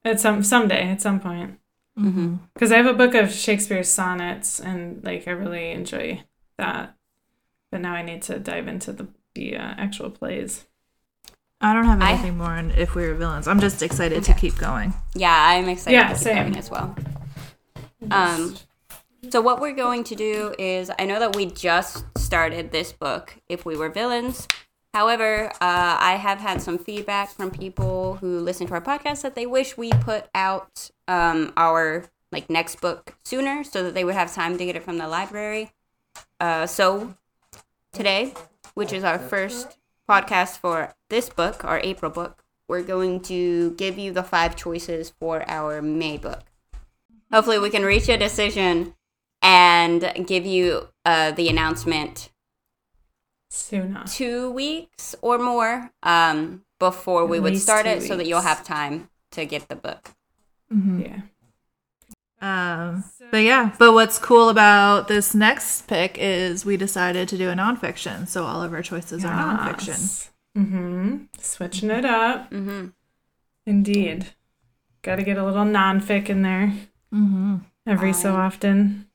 at 0.05 0.20
some 0.20 0.42
someday 0.42 0.90
at 0.90 1.01
some 1.01 1.20
point 1.20 1.59
Mm-hmm. 1.99 2.35
Because 2.53 2.72
I 2.72 2.77
have 2.77 2.85
a 2.85 2.92
book 2.92 3.14
of 3.14 3.33
Shakespeare's 3.33 3.88
sonnets, 3.90 4.61
and 4.61 5.03
like 5.03 5.27
I 5.27 5.31
really 5.31 5.70
enjoy 5.70 6.22
that. 6.59 6.94
But 7.72 7.81
now 7.81 7.94
I 7.94 8.03
need 8.03 8.20
to 8.25 8.38
dive 8.38 8.68
into 8.68 8.92
the 8.92 9.09
the 9.35 9.57
uh, 9.57 9.75
actual 9.79 10.11
plays. 10.11 10.66
I 11.61 11.73
don't 11.73 11.85
have 11.87 12.03
I- 12.03 12.12
anything 12.12 12.38
more 12.38 12.49
on 12.51 12.71
if 12.73 12.95
we 12.95 13.07
were 13.07 13.14
villains. 13.14 13.49
I'm 13.49 13.61
just 13.61 13.83
excited 13.83 14.23
to 14.25 14.35
keep 14.35 14.57
going. 14.59 14.92
Yeah, 15.14 15.35
I'm 15.35 15.69
excited 15.69 15.95
Yeah, 15.97 16.09
to 16.09 16.14
keep 16.14 16.23
same. 16.23 16.37
going 16.37 16.57
as 16.57 16.71
well. 16.71 16.95
Um, 18.11 18.57
so 19.31 19.40
what 19.40 19.61
we're 19.61 19.75
going 19.75 20.05
to 20.05 20.14
do 20.14 20.55
is, 20.59 20.90
I 20.99 21.07
know 21.07 21.19
that 21.19 21.35
we 21.35 21.47
just 21.47 22.05
started 22.19 22.71
this 22.73 22.92
book, 22.92 23.37
If 23.49 23.64
We 23.64 23.77
Were 23.77 23.88
Villains. 23.88 24.47
However, 24.95 25.47
uh, 25.61 25.97
I 26.01 26.16
have 26.21 26.38
had 26.38 26.62
some 26.62 26.79
feedback 26.79 27.31
from 27.31 27.51
people 27.51 28.14
who 28.21 28.38
listen 28.40 28.66
to 28.69 28.75
our 28.75 28.81
podcast 28.81 29.23
that 29.23 29.35
they 29.35 29.47
wish 29.47 29.77
we 29.77 29.90
put 29.90 30.27
out 30.35 30.90
um, 31.09 31.53
our 31.57 32.05
like 32.33 32.49
next 32.51 32.81
book 32.81 33.14
sooner, 33.25 33.62
so 33.64 33.83
that 33.83 33.95
they 33.95 34.05
would 34.05 34.14
have 34.14 34.33
time 34.35 34.59
to 34.59 34.64
get 34.64 34.75
it 34.77 34.83
from 34.83 34.99
the 34.99 35.07
library. 35.09 35.71
Uh, 36.40 36.66
so 36.66 37.14
today, 37.92 38.35
which 38.75 38.92
is 38.92 39.05
our 39.05 39.19
first 39.19 39.77
podcast 40.09 40.59
for 40.59 40.95
this 41.11 41.29
book, 41.29 41.64
our 41.64 41.81
April 41.81 42.11
book, 42.11 42.45
we're 42.69 42.83
going 42.83 43.21
to 43.23 43.73
give 43.73 43.99
you 43.99 44.12
the 44.12 44.23
five 44.23 44.57
choices 44.57 45.11
for 45.11 45.49
our 45.49 45.81
May 45.81 46.16
book. 46.16 46.42
Hopefully, 47.33 47.59
we 47.59 47.71
can 47.71 47.85
reach 47.85 48.09
a 48.09 48.16
decision 48.16 48.95
and 49.42 50.12
give 50.27 50.47
you 50.47 50.88
uh, 51.05 51.33
the 51.33 51.49
announcement 51.49 52.31
Soon. 53.49 53.99
two 54.07 54.51
weeks 54.51 55.14
or 55.23 55.38
more 55.38 55.90
um, 56.03 56.64
before 56.79 57.27
we 57.27 57.38
would 57.38 57.59
start 57.59 57.85
two 57.85 57.90
it 57.92 58.03
so 58.03 58.16
that 58.16 58.27
you'll 58.27 58.40
have 58.40 58.64
time 58.64 59.09
to 59.33 59.45
get 59.45 59.69
the 59.69 59.77
book. 59.77 60.11
Yeah. 60.71 61.21
Um, 62.47 63.05
but 63.33 63.39
yeah, 63.39 63.75
but 63.79 63.93
what's 63.93 64.19
cool 64.19 64.49
about 64.51 65.09
this 65.09 65.35
next 65.35 65.89
pick 65.89 66.17
is 66.19 66.65
we 66.65 66.77
decided 66.77 67.29
to 67.31 67.37
do 67.39 67.51
a 67.51 67.55
nonfiction, 67.55 68.29
so 68.29 68.45
all 68.45 68.63
of 68.63 68.73
our 68.73 68.83
choices 68.83 69.25
are 69.25 69.33
nonfiction. 69.33 70.29
Mm-hmm. 70.57 71.17
Switching 71.41 71.91
it 71.91 72.05
up. 72.05 72.51
Mm-hmm. 72.51 72.89
Indeed. 73.67 74.27
Got 75.03 75.17
to 75.17 75.23
get 75.25 75.39
a 75.39 75.45
little 75.45 75.65
nonfic 75.65 76.29
in 76.29 76.43
there 76.43 76.73
Mm-hmm. 77.13 77.57
every 77.87 78.13
so 78.13 78.35
often. 78.35 79.07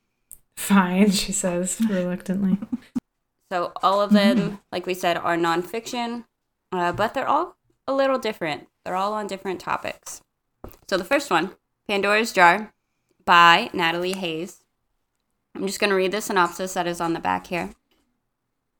Fine, 0.55 1.11
she 1.21 1.31
says 1.31 1.79
reluctantly. 1.89 2.57
So 3.51 3.71
all 3.83 4.01
of 4.01 4.11
them, 4.11 4.59
like 4.71 4.85
we 4.85 4.93
said, 4.93 5.17
are 5.17 5.37
nonfiction, 5.37 6.25
uh, 6.71 6.91
but 6.91 7.13
they're 7.13 7.27
all 7.27 7.57
a 7.87 7.93
little 7.93 8.17
different. 8.19 8.67
They're 8.83 8.95
all 8.95 9.13
on 9.13 9.27
different 9.27 9.59
topics. 9.59 10.21
So 10.89 10.97
the 10.97 11.03
first 11.03 11.29
one, 11.29 11.51
Pandora's 11.87 12.31
Jar, 12.31 12.73
by 13.25 13.69
Natalie 13.73 14.13
Haynes. 14.13 14.63
I'm 15.55 15.67
just 15.67 15.79
going 15.79 15.89
to 15.89 15.95
read 15.95 16.11
the 16.11 16.21
synopsis 16.21 16.73
that 16.73 16.87
is 16.87 17.01
on 17.01 17.13
the 17.13 17.19
back 17.19 17.47
here. 17.47 17.71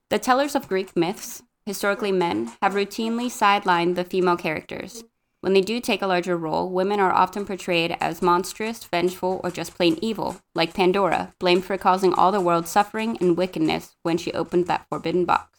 The 0.08 0.18
tellers 0.18 0.54
of 0.54 0.68
Greek 0.68 0.96
myths, 0.96 1.42
historically 1.64 2.12
men, 2.12 2.52
have 2.60 2.74
routinely 2.74 3.26
sidelined 3.26 3.94
the 3.94 4.04
female 4.04 4.36
characters. 4.36 5.04
When 5.40 5.54
they 5.54 5.60
do 5.60 5.80
take 5.80 6.02
a 6.02 6.06
larger 6.06 6.36
role, 6.36 6.70
women 6.70 7.00
are 7.00 7.12
often 7.12 7.44
portrayed 7.44 7.96
as 8.00 8.22
monstrous, 8.22 8.84
vengeful, 8.84 9.40
or 9.42 9.50
just 9.50 9.74
plain 9.74 9.98
evil, 10.00 10.36
like 10.54 10.72
Pandora, 10.72 11.34
blamed 11.40 11.64
for 11.64 11.76
causing 11.76 12.14
all 12.14 12.30
the 12.30 12.40
world's 12.40 12.70
suffering 12.70 13.18
and 13.20 13.36
wickedness 13.36 13.96
when 14.02 14.18
she 14.18 14.32
opened 14.32 14.66
that 14.66 14.86
forbidden 14.88 15.24
box. 15.24 15.58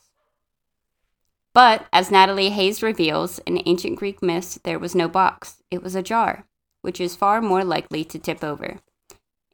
But, 1.53 1.85
as 1.91 2.09
Natalie 2.09 2.49
Haynes 2.49 2.81
reveals, 2.81 3.39
in 3.39 3.61
ancient 3.65 3.97
Greek 3.97 4.23
myths, 4.23 4.57
there 4.63 4.79
was 4.79 4.95
no 4.95 5.07
box, 5.09 5.61
it 5.69 5.83
was 5.83 5.95
a 5.95 6.01
jar, 6.01 6.45
which 6.83 7.01
is 7.01 7.15
far 7.15 7.41
more 7.41 7.63
likely 7.63 8.03
to 8.03 8.19
tip 8.19 8.43
over. 8.43 8.77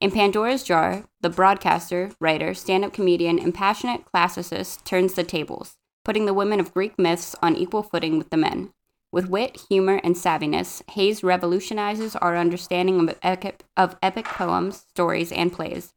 In 0.02 0.12
Pandora's 0.12 0.64
Jar, 0.64 1.06
the 1.22 1.30
broadcaster, 1.30 2.12
writer, 2.20 2.54
stand 2.54 2.84
up 2.84 2.94
comedian, 2.94 3.38
and 3.38 3.54
passionate 3.54 4.06
classicist 4.06 4.84
turns 4.84 5.14
the 5.14 5.24
tables, 5.24 5.78
putting 6.04 6.26
the 6.26 6.34
women 6.34 6.60
of 6.60 6.74
Greek 6.74 6.98
myths 6.98 7.36
on 7.42 7.56
equal 7.56 7.84
footing 7.84 8.18
with 8.18 8.30
the 8.30 8.38
men. 8.38 8.74
With 9.12 9.30
wit, 9.30 9.66
humor, 9.70 10.00
and 10.04 10.16
savviness, 10.16 10.84
Haynes 10.92 11.24
revolutionizes 11.24 12.16
our 12.16 12.38
understanding 12.38 13.10
of 13.10 13.18
epic, 13.22 13.64
of 13.76 13.98
epic 14.02 14.26
poems, 14.26 14.86
stories, 14.90 15.32
and 15.32 15.52
plays, 15.52 15.94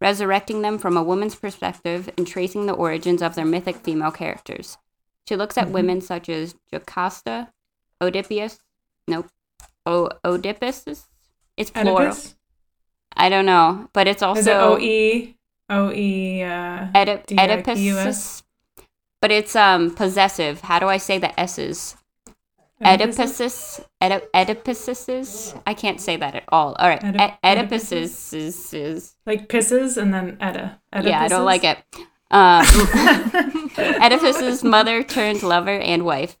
resurrecting 0.00 0.62
them 0.62 0.78
from 0.78 0.96
a 0.96 1.02
woman's 1.02 1.34
perspective 1.34 2.10
and 2.16 2.26
tracing 2.26 2.66
the 2.66 2.72
origins 2.72 3.22
of 3.22 3.34
their 3.34 3.44
mythic 3.44 3.76
female 3.76 4.10
characters. 4.10 4.78
She 5.28 5.36
looks 5.36 5.58
at 5.58 5.64
mm-hmm. 5.64 5.74
women 5.74 6.00
such 6.00 6.28
as 6.28 6.54
Jocasta, 6.72 7.52
Oedipus, 8.00 8.58
nope, 9.06 9.28
o- 9.86 10.10
Oedipus. 10.24 11.06
It's 11.56 11.70
plural. 11.70 11.98
Oedipus? 11.98 12.34
I 13.16 13.28
don't 13.28 13.46
know, 13.46 13.88
but 13.92 14.06
it's 14.08 14.22
also 14.22 14.40
Is 14.40 14.46
it 14.46 14.56
O 14.56 14.78
E 14.78 15.36
O 15.68 15.90
E? 15.92 16.42
Uh, 16.42 16.88
Oedip- 16.94 17.38
Oedipus. 17.38 18.42
But 19.20 19.30
it's 19.30 19.54
um 19.54 19.94
possessive. 19.94 20.60
How 20.62 20.78
do 20.78 20.86
I 20.88 20.96
say 20.96 21.18
the 21.18 21.38
S's? 21.38 21.96
Oedipuses, 22.82 23.84
Oedi- 24.02 24.26
Oedipuses. 24.34 25.60
I 25.64 25.72
can't 25.74 26.00
say 26.00 26.16
that 26.16 26.34
at 26.34 26.42
all. 26.48 26.74
All 26.80 26.88
right, 26.88 27.00
Oedip- 27.00 27.38
Oed- 27.44 27.68
Oedipuses 27.68 28.74
is, 28.74 29.14
like 29.24 29.48
pisses 29.48 29.96
and 29.96 30.12
then 30.12 30.36
Edda. 30.40 30.80
yeah, 31.02 31.20
I 31.22 31.28
don't 31.28 31.44
like 31.44 31.62
it. 31.62 31.78
Um, 32.32 32.64
Oedipus's 34.02 34.64
mother 34.64 35.02
turned 35.04 35.42
lover 35.44 35.78
and 35.78 36.04
wife 36.04 36.36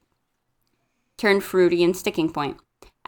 turned 1.16 1.44
fruity 1.44 1.84
and 1.84 1.96
sticking 1.96 2.32
point. 2.32 2.56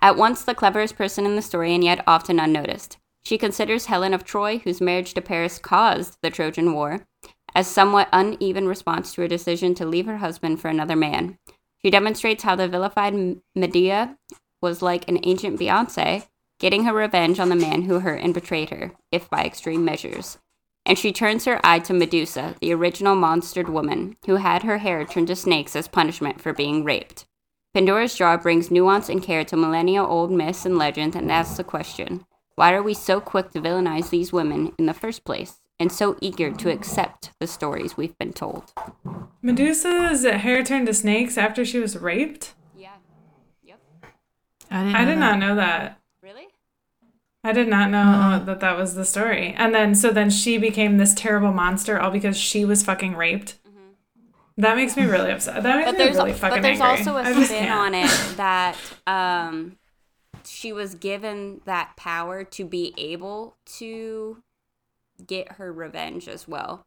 At 0.00 0.16
once 0.16 0.42
the 0.42 0.54
cleverest 0.54 0.96
person 0.96 1.24
in 1.24 1.36
the 1.36 1.42
story 1.42 1.74
and 1.74 1.82
yet 1.82 2.04
often 2.06 2.38
unnoticed. 2.38 2.98
She 3.24 3.38
considers 3.38 3.86
Helen 3.86 4.12
of 4.12 4.24
Troy, 4.24 4.58
whose 4.58 4.80
marriage 4.80 5.14
to 5.14 5.22
Paris 5.22 5.58
caused 5.58 6.18
the 6.20 6.30
Trojan 6.30 6.74
War, 6.74 7.06
as 7.54 7.66
somewhat 7.66 8.08
uneven 8.12 8.68
response 8.68 9.14
to 9.14 9.22
her 9.22 9.28
decision 9.28 9.74
to 9.76 9.86
leave 9.86 10.06
her 10.06 10.18
husband 10.18 10.60
for 10.60 10.68
another 10.68 10.96
man. 10.96 11.38
She 11.82 11.90
demonstrates 11.90 12.42
how 12.42 12.56
the 12.56 12.68
vilified 12.68 13.40
Medea 13.54 14.18
was 14.60 14.82
like 14.82 15.08
an 15.08 15.20
ancient 15.22 15.58
Beyonce, 15.58 16.26
getting 16.58 16.84
her 16.84 16.94
revenge 16.94 17.38
on 17.38 17.48
the 17.48 17.56
man 17.56 17.82
who 17.82 18.00
hurt 18.00 18.20
and 18.20 18.34
betrayed 18.34 18.70
her, 18.70 18.92
if 19.12 19.28
by 19.30 19.44
extreme 19.44 19.84
measures. 19.84 20.38
And 20.86 20.98
she 20.98 21.12
turns 21.12 21.44
her 21.44 21.60
eye 21.64 21.78
to 21.80 21.94
Medusa, 21.94 22.56
the 22.60 22.72
original 22.72 23.16
monstered 23.16 23.68
woman, 23.68 24.16
who 24.26 24.36
had 24.36 24.62
her 24.62 24.78
hair 24.78 25.04
turned 25.04 25.28
to 25.28 25.36
snakes 25.36 25.74
as 25.74 25.88
punishment 25.88 26.40
for 26.40 26.52
being 26.52 26.84
raped. 26.84 27.26
Pandora's 27.74 28.14
Jar 28.14 28.38
brings 28.38 28.70
nuance 28.70 29.08
and 29.08 29.22
care 29.22 29.44
to 29.44 29.56
millennia 29.56 30.02
old 30.04 30.30
myths 30.30 30.64
and 30.64 30.78
legends 30.78 31.16
and 31.16 31.30
asks 31.30 31.56
the 31.56 31.64
question 31.64 32.24
why 32.56 32.72
are 32.72 32.84
we 32.84 32.94
so 32.94 33.20
quick 33.20 33.50
to 33.50 33.60
villainize 33.60 34.10
these 34.10 34.32
women 34.32 34.72
in 34.78 34.86
the 34.86 34.94
first 34.94 35.24
place 35.24 35.58
and 35.80 35.90
so 35.90 36.16
eager 36.20 36.52
to 36.52 36.70
accept 36.70 37.32
the 37.40 37.48
stories 37.48 37.96
we've 37.96 38.16
been 38.16 38.32
told? 38.32 38.72
Medusa's 39.42 40.24
hair 40.24 40.62
turned 40.62 40.86
to 40.86 40.94
snakes 40.94 41.36
after 41.36 41.64
she 41.64 41.80
was 41.80 41.96
raped. 41.98 42.54
Yeah. 42.76 42.92
Yep. 43.64 43.80
I 44.70 44.84
didn't. 44.84 44.94
I 44.94 45.00
know 45.02 45.06
did 45.10 45.16
that. 45.16 45.20
not 45.20 45.38
know 45.40 45.56
that. 45.56 45.98
Really? 46.22 46.46
I 47.42 47.50
did 47.52 47.66
not 47.66 47.90
know 47.90 47.98
Uh-huh. 48.02 48.38
that 48.44 48.60
that 48.60 48.76
was 48.78 48.94
the 48.94 49.04
story. 49.04 49.52
And 49.58 49.74
then 49.74 49.96
so 49.96 50.12
then 50.12 50.30
she 50.30 50.56
became 50.56 50.96
this 50.98 51.12
terrible 51.12 51.52
monster 51.52 51.98
all 52.00 52.12
because 52.12 52.36
she 52.36 52.64
was 52.64 52.84
fucking 52.84 53.16
raped. 53.16 53.58
That 54.56 54.76
makes 54.76 54.96
me 54.96 55.04
really 55.04 55.32
upset. 55.32 55.62
That 55.62 55.76
makes. 55.76 55.90
But 55.90 55.98
me 55.98 56.04
really 56.16 56.32
fucking 56.32 56.64
angry. 56.64 56.78
but 56.78 56.78
there's 56.78 56.80
angry. 56.80 57.12
also 57.12 57.40
a 57.42 57.44
spin 57.44 57.68
on 57.70 57.94
it 57.94 58.10
that 58.36 58.76
um 59.06 59.76
she 60.44 60.72
was 60.72 60.94
given 60.94 61.60
that 61.64 61.96
power 61.96 62.44
to 62.44 62.64
be 62.64 62.94
able 62.96 63.56
to 63.78 64.42
get 65.26 65.52
her 65.52 65.72
revenge 65.72 66.28
as 66.28 66.46
well. 66.46 66.86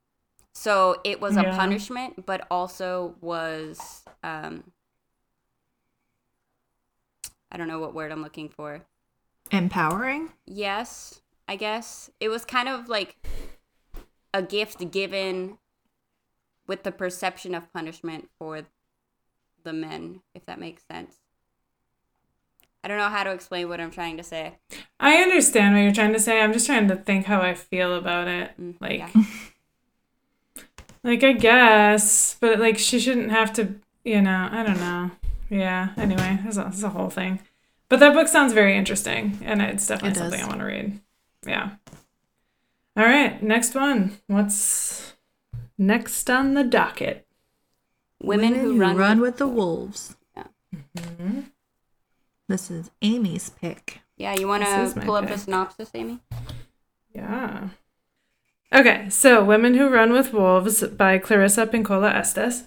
So 0.53 1.01
it 1.03 1.19
was 1.21 1.35
a 1.37 1.43
Yeah. 1.43 1.55
punishment, 1.55 2.25
but 2.25 2.47
also 2.49 3.15
was 3.21 4.03
um 4.23 4.71
I 7.51 7.57
don't 7.57 7.67
know 7.67 7.79
what 7.79 7.93
word 7.93 8.11
I'm 8.11 8.21
looking 8.21 8.49
for. 8.49 8.83
Empowering. 9.51 10.29
Yes, 10.45 11.21
I 11.47 11.55
guess. 11.55 12.09
It 12.19 12.29
was 12.29 12.43
kind 12.45 12.67
of 12.67 12.89
like 12.89 13.15
a 14.33 14.41
gift 14.41 14.91
given 14.91 15.57
with 16.67 16.83
the 16.83 16.91
perception 16.91 17.55
of 17.55 17.71
punishment 17.73 18.29
for 18.37 18.63
the 19.63 19.73
men, 19.73 20.21
if 20.35 20.45
that 20.45 20.59
makes 20.59 20.83
sense. 20.85 21.15
I 22.83 22.87
don't 22.87 22.97
know 22.97 23.09
how 23.09 23.23
to 23.23 23.31
explain 23.31 23.67
what 23.67 23.81
I'm 23.81 23.91
trying 23.91 24.17
to 24.17 24.23
say. 24.23 24.53
I 24.99 25.15
understand 25.17 25.75
what 25.75 25.81
you're 25.81 25.91
trying 25.91 26.13
to 26.13 26.19
say. 26.19 26.39
I'm 26.39 26.53
just 26.53 26.65
trying 26.65 26.87
to 26.87 26.95
think 26.95 27.25
how 27.25 27.41
I 27.41 27.53
feel 27.53 27.93
about 27.95 28.27
it. 28.27 28.51
Mm, 28.59 28.75
Like 28.79 28.99
yeah. 28.99 29.09
like 31.03 31.23
I 31.23 31.33
guess, 31.33 32.37
but 32.39 32.59
like 32.59 32.77
she 32.77 32.99
shouldn't 32.99 33.31
have 33.31 33.51
to, 33.53 33.75
you 34.05 34.21
know, 34.21 34.47
I 34.51 34.63
don't 34.63 34.79
know. 34.79 35.11
Yeah, 35.49 35.89
anyway, 35.97 36.39
there's 36.43 36.57
a, 36.57 36.63
there's 36.63 36.83
a 36.83 36.89
whole 36.89 37.09
thing. 37.09 37.39
But 37.89 37.99
that 38.01 38.13
book 38.13 38.27
sounds 38.27 38.53
very 38.53 38.77
interesting 38.77 39.39
and 39.43 39.61
it's 39.61 39.87
definitely 39.87 40.11
It 40.11 40.17
something 40.17 40.41
I 40.41 40.47
want 40.47 40.59
to 40.59 40.65
read. 40.65 40.99
Yeah. 41.45 41.71
All 42.97 43.05
right, 43.05 43.41
next 43.41 43.75
one. 43.75 44.17
What's 44.27 45.13
next 45.77 46.29
on 46.29 46.53
the 46.53 46.63
docket? 46.63 47.25
Women, 48.21 48.55
who, 48.55 48.77
run, 48.77 48.97
with, 48.97 49.19
with 49.19 49.37
the 49.37 49.47
wolves. 49.47 50.15
Mhm. 50.95 51.51
This 52.47 52.71
is 52.71 52.91
Amy's 53.01 53.49
pick. 53.49 53.99
Yeah, 54.15 54.33
you 54.33 54.47
want 54.47 54.63
to 54.63 54.93
my 54.95 55.05
pull 55.05 55.15
up 55.15 55.27
the 55.27 55.37
synopsis, 55.37 55.91
Amy? 55.93 56.19
Yeah. 57.13 57.69
Okay, 58.73 59.09
so 59.09 59.43
Women 59.43 59.75
Who 59.75 59.89
Run 59.89 60.11
with 60.11 60.33
Wolves 60.33 60.83
by 60.87 61.19
Clarissa 61.19 61.67
Pinkola 61.67 62.13
Estes. 62.13 62.65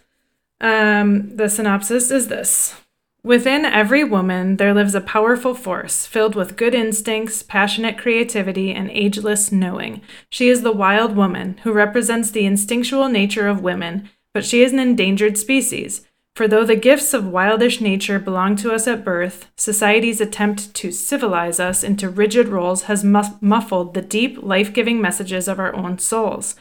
Um, 0.60 1.36
the 1.36 1.48
synopsis 1.48 2.10
is 2.10 2.28
this 2.28 2.74
Within 3.22 3.66
every 3.66 4.02
woman, 4.02 4.56
there 4.56 4.72
lives 4.72 4.94
a 4.94 5.00
powerful 5.00 5.54
force 5.54 6.06
filled 6.06 6.34
with 6.34 6.56
good 6.56 6.74
instincts, 6.74 7.42
passionate 7.42 7.98
creativity, 7.98 8.72
and 8.72 8.90
ageless 8.90 9.52
knowing. 9.52 10.00
She 10.30 10.48
is 10.48 10.62
the 10.62 10.72
wild 10.72 11.14
woman 11.14 11.58
who 11.62 11.72
represents 11.72 12.30
the 12.30 12.46
instinctual 12.46 13.10
nature 13.10 13.46
of 13.46 13.62
women, 13.62 14.08
but 14.32 14.44
she 14.44 14.62
is 14.62 14.72
an 14.72 14.78
endangered 14.78 15.36
species. 15.36 16.06
For 16.34 16.48
though 16.48 16.64
the 16.64 16.76
gifts 16.76 17.12
of 17.12 17.24
wildish 17.24 17.82
nature 17.82 18.18
belong 18.18 18.56
to 18.56 18.72
us 18.72 18.86
at 18.86 19.04
birth, 19.04 19.50
society's 19.54 20.22
attempt 20.22 20.72
to 20.76 20.90
civilize 20.90 21.60
us 21.60 21.84
into 21.84 22.08
rigid 22.08 22.48
roles 22.48 22.84
has 22.84 23.04
muffled 23.04 23.92
the 23.92 24.00
deep, 24.00 24.42
life 24.42 24.72
giving 24.72 24.98
messages 24.98 25.46
of 25.46 25.58
our 25.58 25.74
own 25.74 25.98
souls. 25.98 26.54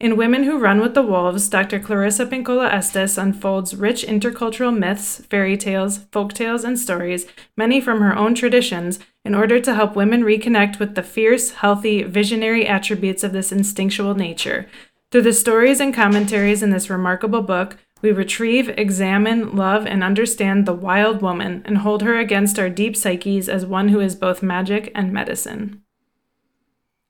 In 0.00 0.16
Women 0.16 0.42
Who 0.42 0.58
Run 0.58 0.80
with 0.80 0.94
the 0.94 1.02
Wolves, 1.02 1.48
Dr. 1.48 1.78
Clarissa 1.78 2.26
Pinkola 2.26 2.68
Estes 2.68 3.16
unfolds 3.16 3.76
rich 3.76 4.04
intercultural 4.04 4.76
myths, 4.76 5.24
fairy 5.30 5.56
tales, 5.56 5.98
folk 6.10 6.32
tales, 6.32 6.64
and 6.64 6.78
stories, 6.78 7.26
many 7.56 7.80
from 7.80 8.00
her 8.00 8.16
own 8.16 8.34
traditions, 8.34 8.98
in 9.24 9.36
order 9.36 9.60
to 9.60 9.74
help 9.74 9.94
women 9.94 10.24
reconnect 10.24 10.80
with 10.80 10.96
the 10.96 11.02
fierce, 11.02 11.52
healthy, 11.52 12.02
visionary 12.02 12.66
attributes 12.66 13.22
of 13.22 13.32
this 13.32 13.52
instinctual 13.52 14.16
nature. 14.16 14.66
Through 15.12 15.22
the 15.22 15.32
stories 15.32 15.78
and 15.78 15.94
commentaries 15.94 16.60
in 16.60 16.70
this 16.70 16.90
remarkable 16.90 17.42
book, 17.42 17.76
we 18.02 18.10
retrieve, 18.10 18.70
examine, 18.70 19.54
love, 19.54 19.86
and 19.86 20.02
understand 20.02 20.66
the 20.66 20.74
wild 20.74 21.22
woman 21.22 21.62
and 21.64 21.78
hold 21.78 22.02
her 22.02 22.18
against 22.18 22.58
our 22.58 22.68
deep 22.68 22.96
psyches 22.96 23.48
as 23.48 23.64
one 23.64 23.90
who 23.90 24.00
is 24.00 24.16
both 24.16 24.42
magic 24.42 24.90
and 24.92 25.12
medicine. 25.12 25.83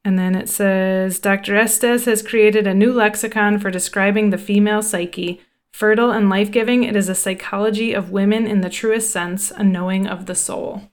And 0.05 0.19
then 0.19 0.35
it 0.35 0.49
says 0.49 1.19
Dr. 1.19 1.57
Estes 1.57 2.05
has 2.05 2.23
created 2.23 2.67
a 2.67 2.75
new 2.75 2.93
lexicon 2.93 3.59
for 3.59 3.71
describing 3.71 4.31
the 4.31 4.39
female 4.39 4.83
psyche. 4.83 5.41
Fertile 5.73 6.11
and 6.11 6.29
life 6.29 6.51
giving, 6.53 6.85
it 6.85 6.95
is 6.95 7.09
a 7.09 7.15
psychology 7.15 7.95
of 7.95 8.11
women 8.11 8.47
in 8.47 8.61
the 8.61 8.69
truest 8.71 9.11
sense, 9.11 9.51
a 9.51 9.65
knowing 9.65 10.07
of 10.07 10.27
the 10.27 10.35
soul. 10.35 10.91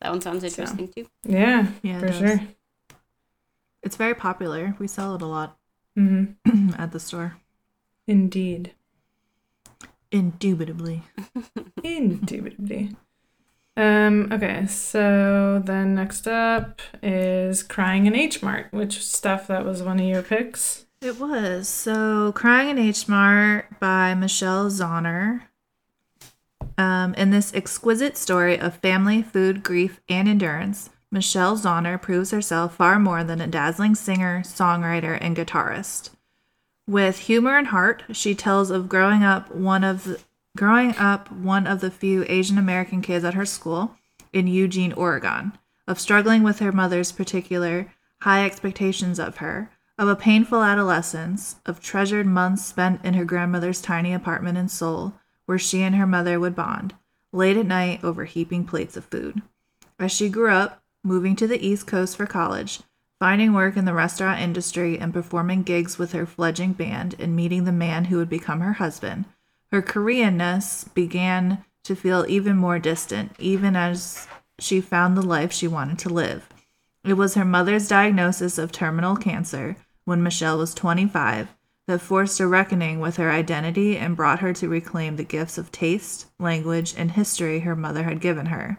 That 0.00 0.10
one 0.10 0.20
sounds 0.22 0.42
interesting 0.42 0.88
too. 0.88 1.06
Yeah, 1.22 1.68
Yeah, 1.82 2.00
for 2.00 2.06
does. 2.06 2.18
sure. 2.18 2.40
It's 3.82 3.96
very 3.96 4.14
popular. 4.14 4.74
We 4.78 4.86
sell 4.88 5.14
it 5.14 5.22
a 5.22 5.26
lot 5.26 5.56
hmm 5.94 6.24
at 6.78 6.92
the 6.92 6.98
store. 7.00 7.36
Indeed. 8.06 8.72
Indubitably. 10.10 11.02
Indubitably. 11.84 12.96
Um, 13.80 14.28
okay, 14.30 14.66
so 14.66 15.62
then 15.64 15.94
next 15.94 16.28
up 16.28 16.82
is 17.02 17.62
Crying 17.62 18.04
in 18.04 18.14
H 18.14 18.42
Mart, 18.42 18.66
which 18.72 19.02
stuff 19.02 19.46
that 19.46 19.64
was 19.64 19.82
one 19.82 19.98
of 19.98 20.04
your 20.04 20.22
picks. 20.22 20.84
It 21.00 21.18
was. 21.18 21.66
So, 21.66 22.30
Crying 22.32 22.68
in 22.68 22.78
H 22.78 23.08
Mart 23.08 23.80
by 23.80 24.14
Michelle 24.14 24.68
Zauner. 24.68 25.44
Um, 26.76 27.14
in 27.14 27.30
this 27.30 27.54
exquisite 27.54 28.18
story 28.18 28.60
of 28.60 28.76
family, 28.76 29.22
food, 29.22 29.62
grief, 29.62 29.98
and 30.10 30.28
endurance, 30.28 30.90
Michelle 31.10 31.56
Zauner 31.56 32.00
proves 32.00 32.32
herself 32.32 32.76
far 32.76 32.98
more 32.98 33.24
than 33.24 33.40
a 33.40 33.46
dazzling 33.46 33.94
singer, 33.94 34.42
songwriter, 34.44 35.16
and 35.18 35.34
guitarist. 35.34 36.10
With 36.86 37.20
humor 37.20 37.56
and 37.56 37.68
heart, 37.68 38.02
she 38.12 38.34
tells 38.34 38.70
of 38.70 38.90
growing 38.90 39.24
up 39.24 39.54
one 39.54 39.84
of 39.84 40.22
growing 40.56 40.94
up 40.96 41.30
one 41.30 41.66
of 41.66 41.80
the 41.80 41.90
few 41.90 42.24
Asian 42.28 42.58
American 42.58 43.00
kids 43.00 43.24
at 43.24 43.34
her 43.34 43.46
school 43.46 43.96
in 44.32 44.46
Eugene, 44.46 44.92
Oregon, 44.92 45.52
of 45.86 46.00
struggling 46.00 46.42
with 46.42 46.58
her 46.58 46.72
mother's 46.72 47.12
particular 47.12 47.92
high 48.22 48.44
expectations 48.44 49.18
of 49.18 49.38
her, 49.38 49.70
of 49.98 50.08
a 50.08 50.16
painful 50.16 50.62
adolescence, 50.62 51.56
of 51.66 51.80
treasured 51.80 52.26
months 52.26 52.64
spent 52.64 53.04
in 53.04 53.14
her 53.14 53.24
grandmother's 53.24 53.80
tiny 53.80 54.12
apartment 54.12 54.58
in 54.58 54.68
Seoul, 54.68 55.14
where 55.46 55.58
she 55.58 55.82
and 55.82 55.96
her 55.96 56.06
mother 56.06 56.38
would 56.38 56.54
bond, 56.54 56.94
late 57.32 57.56
at 57.56 57.66
night 57.66 58.02
over 58.04 58.24
heaping 58.24 58.64
plates 58.64 58.96
of 58.96 59.04
food. 59.04 59.42
As 59.98 60.12
she 60.12 60.28
grew 60.28 60.50
up, 60.50 60.82
moving 61.02 61.36
to 61.36 61.46
the 61.46 61.66
East 61.66 61.86
Coast 61.86 62.16
for 62.16 62.26
college, 62.26 62.80
finding 63.18 63.52
work 63.52 63.76
in 63.76 63.84
the 63.84 63.94
restaurant 63.94 64.40
industry 64.40 64.98
and 64.98 65.12
performing 65.12 65.62
gigs 65.62 65.98
with 65.98 66.12
her 66.12 66.26
fledgling 66.26 66.72
band 66.72 67.14
and 67.18 67.36
meeting 67.36 67.64
the 67.64 67.72
man 67.72 68.06
who 68.06 68.16
would 68.16 68.30
become 68.30 68.60
her 68.60 68.74
husband, 68.74 69.24
her 69.72 69.82
Koreanness 69.82 70.92
began 70.94 71.64
to 71.84 71.94
feel 71.94 72.24
even 72.28 72.56
more 72.56 72.78
distant, 72.78 73.32
even 73.38 73.76
as 73.76 74.26
she 74.58 74.80
found 74.80 75.16
the 75.16 75.22
life 75.22 75.52
she 75.52 75.68
wanted 75.68 75.98
to 76.00 76.08
live. 76.08 76.48
It 77.04 77.14
was 77.14 77.34
her 77.34 77.44
mother's 77.44 77.88
diagnosis 77.88 78.58
of 78.58 78.72
terminal 78.72 79.16
cancer 79.16 79.76
when 80.04 80.22
Michelle 80.22 80.58
was 80.58 80.74
25 80.74 81.48
that 81.86 82.00
forced 82.00 82.38
a 82.40 82.46
reckoning 82.46 83.00
with 83.00 83.16
her 83.16 83.30
identity 83.30 83.96
and 83.96 84.16
brought 84.16 84.40
her 84.40 84.52
to 84.52 84.68
reclaim 84.68 85.16
the 85.16 85.24
gifts 85.24 85.58
of 85.58 85.72
taste, 85.72 86.26
language, 86.38 86.94
and 86.96 87.12
history 87.12 87.60
her 87.60 87.74
mother 87.74 88.04
had 88.04 88.20
given 88.20 88.46
her. 88.46 88.78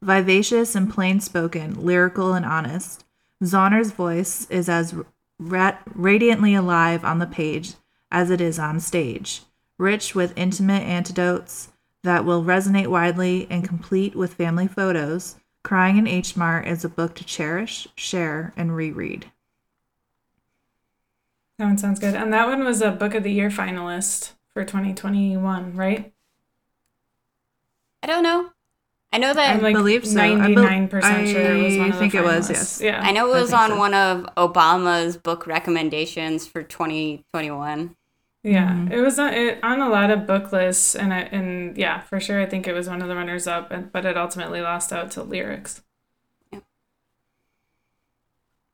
Vivacious 0.00 0.74
and 0.74 0.92
plain 0.92 1.20
spoken, 1.20 1.84
lyrical 1.84 2.32
and 2.32 2.44
honest, 2.44 3.04
Zauner's 3.44 3.92
voice 3.92 4.48
is 4.50 4.68
as 4.68 4.94
ra- 5.38 5.78
radiantly 5.94 6.54
alive 6.54 7.04
on 7.04 7.18
the 7.18 7.26
page 7.26 7.74
as 8.10 8.30
it 8.30 8.40
is 8.40 8.58
on 8.58 8.80
stage, 8.80 9.42
rich 9.82 10.14
with 10.14 10.32
intimate 10.36 10.82
anecdotes 10.82 11.68
that 12.04 12.24
will 12.24 12.42
resonate 12.42 12.86
widely 12.86 13.46
and 13.50 13.68
complete 13.68 14.14
with 14.14 14.34
family 14.34 14.66
photos. 14.68 15.36
Crying 15.62 15.98
in 15.98 16.06
H 16.06 16.36
Mart 16.36 16.66
is 16.66 16.84
a 16.84 16.88
book 16.88 17.14
to 17.16 17.24
cherish, 17.24 17.86
share, 17.94 18.52
and 18.56 18.74
reread. 18.74 19.26
That 21.58 21.66
one 21.66 21.78
sounds 21.78 22.00
good. 22.00 22.14
And 22.14 22.32
that 22.32 22.48
one 22.48 22.64
was 22.64 22.80
a 22.80 22.90
Book 22.90 23.14
of 23.14 23.22
the 23.22 23.30
Year 23.30 23.50
finalist 23.50 24.32
for 24.52 24.64
2021, 24.64 25.76
right? 25.76 26.12
I 28.02 28.06
don't 28.06 28.24
know. 28.24 28.50
I 29.12 29.18
know 29.18 29.34
that 29.34 29.56
I'm 29.56 29.62
like 29.62 29.74
believe 29.74 30.06
so. 30.06 30.18
I 30.18 30.54
bel- 30.54 30.64
99% 30.64 31.30
sure 31.30 31.54
it 31.54 31.62
was 31.62 31.76
one 31.76 31.90
of 31.90 31.96
I 31.96 31.98
think 31.98 32.14
it 32.14 32.24
was, 32.24 32.48
yes. 32.48 32.80
Yeah. 32.80 33.00
I 33.02 33.12
know 33.12 33.32
it 33.32 33.40
was 33.40 33.52
on 33.52 33.70
so. 33.70 33.76
one 33.76 33.94
of 33.94 34.26
Obama's 34.36 35.16
book 35.16 35.46
recommendations 35.46 36.46
for 36.46 36.62
2021. 36.62 37.94
Yeah, 38.44 38.70
Mhm. 38.70 38.90
it 38.90 39.00
was 39.00 39.18
on, 39.20 39.32
it, 39.34 39.62
on 39.62 39.80
a 39.80 39.88
lot 39.88 40.10
of 40.10 40.26
book 40.26 40.50
lists, 40.52 40.96
and 40.96 41.14
I, 41.14 41.20
and 41.20 41.76
yeah, 41.78 42.00
for 42.00 42.18
sure, 42.18 42.40
I 42.40 42.46
think 42.46 42.66
it 42.66 42.72
was 42.72 42.88
one 42.88 43.00
of 43.00 43.06
the 43.08 43.14
runners 43.14 43.46
up, 43.46 43.70
and, 43.70 43.92
but 43.92 44.04
it 44.04 44.16
ultimately 44.16 44.60
lost 44.60 44.92
out 44.92 45.12
to 45.12 45.22
lyrics, 45.22 45.82
Yeah. 46.50 46.58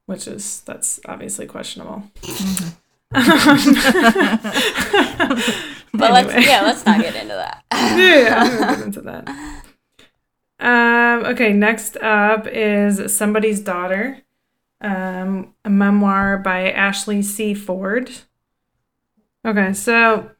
which 0.06 0.26
is 0.26 0.60
that's 0.60 1.00
obviously 1.06 1.46
questionable. 1.46 2.10
But 5.94 6.12
let's 6.12 6.46
yeah, 6.46 6.60
let's 6.62 6.84
not 6.84 7.00
get 7.00 7.14
into 7.16 7.34
that. 7.34 7.64
yeah, 7.72 8.74
get 8.76 8.80
into 8.86 9.00
that. 9.02 9.28
Um, 10.60 11.24
okay, 11.32 11.52
next 11.52 11.96
up 11.96 12.46
is 12.46 13.12
Somebody's 13.16 13.60
Daughter, 13.60 14.18
um, 14.80 15.54
a 15.64 15.70
memoir 15.70 16.38
by 16.38 16.70
Ashley 16.70 17.22
C. 17.22 17.54
Ford. 17.54 18.10
Okay, 19.48 19.72
so 19.72 20.30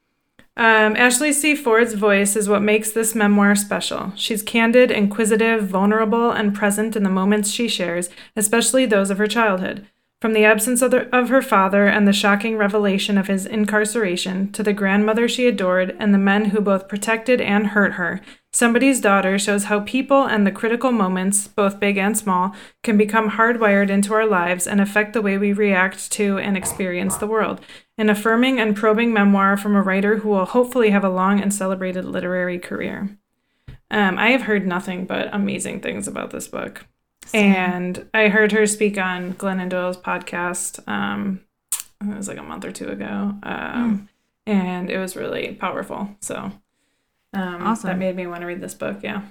um, 0.59 0.95
Ashley 0.97 1.33
C. 1.33 1.55
Ford's 1.55 1.95
voice 1.95 2.37
is 2.37 2.47
what 2.47 2.61
makes 2.61 2.93
this 2.93 3.15
memoir 3.15 3.55
special. 3.55 4.13
She's 4.17 4.43
candid, 4.43 4.91
inquisitive, 4.91 5.67
vulnerable, 5.67 6.31
and 6.31 6.55
present 6.55 6.95
in 6.95 7.05
the 7.05 7.09
moments 7.09 7.51
she 7.51 7.69
shares, 7.69 8.11
especially 8.37 8.85
those 8.85 9.09
of 9.09 9.17
her 9.17 9.27
childhood. 9.27 9.87
From 10.21 10.35
the 10.35 10.45
absence 10.45 10.83
of, 10.83 10.91
the, 10.91 11.09
of 11.17 11.31
her 11.31 11.41
father 11.41 11.87
and 11.87 12.07
the 12.07 12.13
shocking 12.13 12.59
revelation 12.59 13.17
of 13.17 13.29
his 13.29 13.47
incarceration 13.47 14.53
to 14.53 14.63
the 14.63 14.75
grandmother 14.75 15.27
she 15.27 15.47
adored 15.47 15.97
and 15.99 16.13
the 16.13 16.19
men 16.19 16.47
who 16.47 16.61
both 16.61 16.87
protected 16.87 17.41
and 17.41 17.69
hurt 17.69 17.93
her, 17.95 18.21
Somebody's 18.53 19.01
Daughter 19.01 19.39
shows 19.39 19.65
how 19.65 19.81
people 19.81 20.25
and 20.25 20.47
the 20.47 20.51
critical 20.51 20.91
moments, 20.91 21.47
both 21.47 21.79
big 21.79 21.99
and 21.99 22.17
small, 22.17 22.55
can 22.83 22.97
become 22.97 23.33
hardwired 23.33 23.91
into 23.91 24.15
our 24.15 24.27
lives 24.27 24.67
and 24.67 24.81
affect 24.81 25.13
the 25.13 25.23
way 25.23 25.37
we 25.37 25.53
react 25.53 26.11
to 26.13 26.39
and 26.39 26.57
experience 26.57 27.17
the 27.17 27.27
world. 27.27 27.61
An 27.99 28.09
affirming 28.09 28.59
and 28.59 28.75
probing 28.75 29.13
memoir 29.13 29.57
from 29.57 29.77
a 29.77 29.83
writer 29.83 30.19
who 30.19 30.31
will 30.31 30.47
hopefully 30.47 30.91
have 30.91 31.05
a 31.05 31.11
long 31.11 31.41
and 31.41 31.53
celebrated 31.53 32.05
literary 32.05 32.59
career. 32.59 33.19
Um, 33.91 34.19
I 34.19 34.31
have 34.31 34.43
heard 34.43 34.67
nothing 34.67 35.05
but 35.05 35.33
amazing 35.33 35.81
things 35.81 36.09
about 36.09 36.31
this 36.31 36.49
book. 36.49 36.87
And 37.35 38.09
I 38.15 38.29
heard 38.29 38.53
her 38.53 38.67
speak 38.67 38.97
on 38.97 39.35
Glennon 39.35 39.69
Doyle's 39.69 39.99
podcast. 39.99 40.87
Um, 40.89 41.41
it 42.01 42.17
was 42.17 42.29
like 42.29 42.39
a 42.39 42.43
month 42.43 42.65
or 42.65 42.73
two 42.73 42.89
ago. 42.89 43.35
Um, 43.43 44.09
And 44.47 44.91
it 44.91 44.97
was 44.99 45.15
really 45.15 45.55
powerful. 45.55 46.17
So 46.21 46.53
um, 47.33 47.67
Awesome. 47.67 47.89
that 47.89 47.99
made 47.99 48.17
me 48.17 48.27
want 48.27 48.41
to 48.41 48.47
read 48.47 48.61
this 48.61 48.75
book. 48.75 48.99
Yeah. 49.03 49.23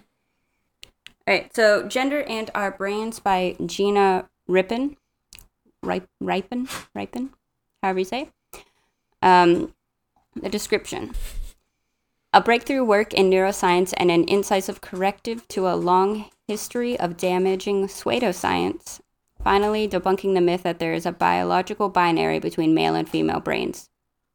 All 1.27 1.33
right, 1.33 1.53
so 1.55 1.88
Gender 1.88 2.23
and 2.23 2.49
Our 2.55 2.71
Brains 2.71 3.19
by 3.19 3.55
Gina 3.65 4.29
Rippon. 4.47 4.95
Rip, 5.83 6.07
Ripin? 6.23 6.67
Ripin? 6.95 7.29
However 7.83 7.99
you 7.99 8.05
say. 8.05 8.29
Um, 9.21 9.73
the 10.36 10.49
description. 10.49 11.13
A 12.33 12.41
breakthrough 12.41 12.83
work 12.83 13.13
in 13.13 13.29
neuroscience 13.29 13.93
and 13.97 14.12
an 14.12 14.25
incisive 14.27 14.81
corrective 14.81 15.47
to 15.49 15.67
a 15.67 15.75
long 15.75 16.29
history 16.47 16.99
of 16.99 17.17
damaging 17.17 17.88
pseudoscience, 17.88 18.99
finally 19.43 19.88
debunking 19.88 20.33
the 20.33 20.41
myth 20.41 20.63
that 20.63 20.79
there 20.79 20.93
is 20.93 21.05
a 21.05 21.12
biological 21.12 21.89
binary 21.89 22.39
between 22.39 22.73
male 22.73 22.95
and 22.95 23.10
female 23.10 23.39
brains. 23.39 23.89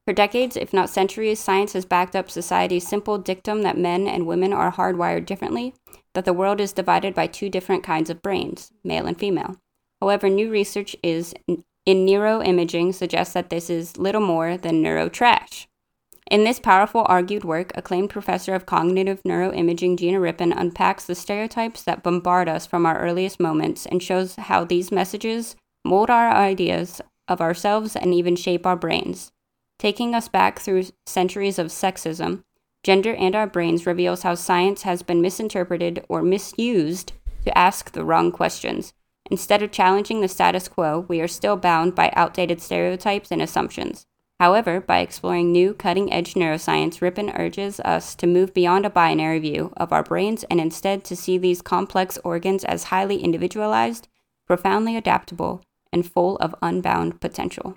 For 0.07 0.13
decades, 0.13 0.57
if 0.57 0.73
not 0.73 0.91
centuries, 0.91 1.39
science 1.39 1.75
has 1.75 1.85
backed 1.85 2.17
up 2.17 2.29
society's 2.29 2.87
simple 2.87 3.19
dictum 3.19 3.63
that 3.63 3.79
men 3.79 4.09
and 4.09 4.27
women 4.27 4.53
are 4.53 4.73
hardwired 4.73 5.27
differently, 5.27 5.75
that 6.15 6.25
the 6.25 6.33
world 6.33 6.61
is 6.61 6.73
divided 6.73 7.15
by 7.15 7.29
two 7.29 7.49
different 7.49 7.85
kinds 7.85 8.11
of 8.11 8.21
brains, 8.21 8.73
male 8.83 9.07
and 9.07 9.19
female. 9.19 9.57
However, 10.01 10.29
new 10.29 10.51
research 10.51 10.97
is 11.05 11.35
in 11.47 12.07
neuroimaging 12.07 12.95
suggests 12.95 13.35
that 13.35 13.51
this 13.51 13.71
is 13.71 13.97
little 13.97 14.21
more 14.21 14.57
than 14.57 14.83
neurotrash. 14.83 15.67
In 16.29 16.45
this 16.45 16.59
powerful 16.59 17.05
argued 17.07 17.45
work, 17.45 17.71
acclaimed 17.77 18.11
professor 18.11 18.55
of 18.55 18.67
cognitive 18.67 19.23
neuroimaging 19.23 19.99
Gina 19.99 20.19
Rippon 20.19 20.53
unpacks 20.53 21.05
the 21.05 21.15
stereotypes 21.15 21.83
that 21.83 22.03
bombard 22.03 22.49
us 22.49 22.67
from 22.67 22.87
our 22.87 22.99
earliest 22.99 23.39
moments 23.39 23.87
and 23.87 24.03
shows 24.03 24.35
how 24.37 24.65
these 24.65 24.91
messages 24.91 25.55
mold 25.85 26.11
our 26.11 26.31
ideas 26.31 27.01
of 27.29 27.41
ourselves 27.41 27.95
and 27.95 28.15
even 28.15 28.35
shape 28.35 28.67
our 28.67 28.77
brains. 28.77 29.31
Taking 29.83 30.15
us 30.15 30.29
back 30.29 30.61
through 30.61 30.85
centuries 31.07 31.59
of 31.59 31.67
sexism, 31.67 32.45
Gender 32.85 33.17
and 33.17 33.35
Our 33.35 33.49
Brains 33.49 33.85
reveals 33.85 34.23
how 34.23 34.37
science 34.37 34.83
has 34.83 35.03
been 35.03 35.21
misinterpreted 35.21 36.05
or 36.09 36.23
misused 36.23 37.15
to 37.45 37.59
ask 37.59 37.91
the 37.91 38.05
wrong 38.05 38.31
questions. 38.31 38.93
Instead 39.29 39.61
of 39.61 39.73
challenging 39.73 40.21
the 40.21 40.29
status 40.29 40.69
quo, 40.69 41.01
we 41.09 41.21
are 41.21 41.27
still 41.27 41.57
bound 41.57 41.97
by 41.97 42.13
outdated 42.15 42.61
stereotypes 42.63 43.33
and 43.33 43.43
assumptions. 43.43 44.07
However, 44.39 44.81
by 44.81 45.01
exploring 45.01 45.51
new, 45.51 45.75
cutting 45.75 46.13
edge 46.13 46.35
neuroscience, 46.35 47.01
Rippon 47.01 47.31
urges 47.31 47.81
us 47.81 48.15
to 48.15 48.29
move 48.29 48.55
beyond 48.55 48.87
a 48.87 48.91
binary 48.91 49.41
view 49.41 49.73
of 49.77 49.93
our 49.93 50.05
brains 50.05 50.45
and 50.45 50.61
instead 50.61 51.03
to 51.07 51.17
see 51.17 51.39
these 51.39 51.61
complex 51.61 52.21
organs 52.23 52.63
as 52.63 52.85
highly 52.85 53.17
individualized, 53.17 54.07
profoundly 54.47 54.97
adaptable, 54.97 55.61
and 55.93 56.09
full 56.09 56.37
of 56.37 56.55
unbound 56.63 57.21
potential. 57.21 57.77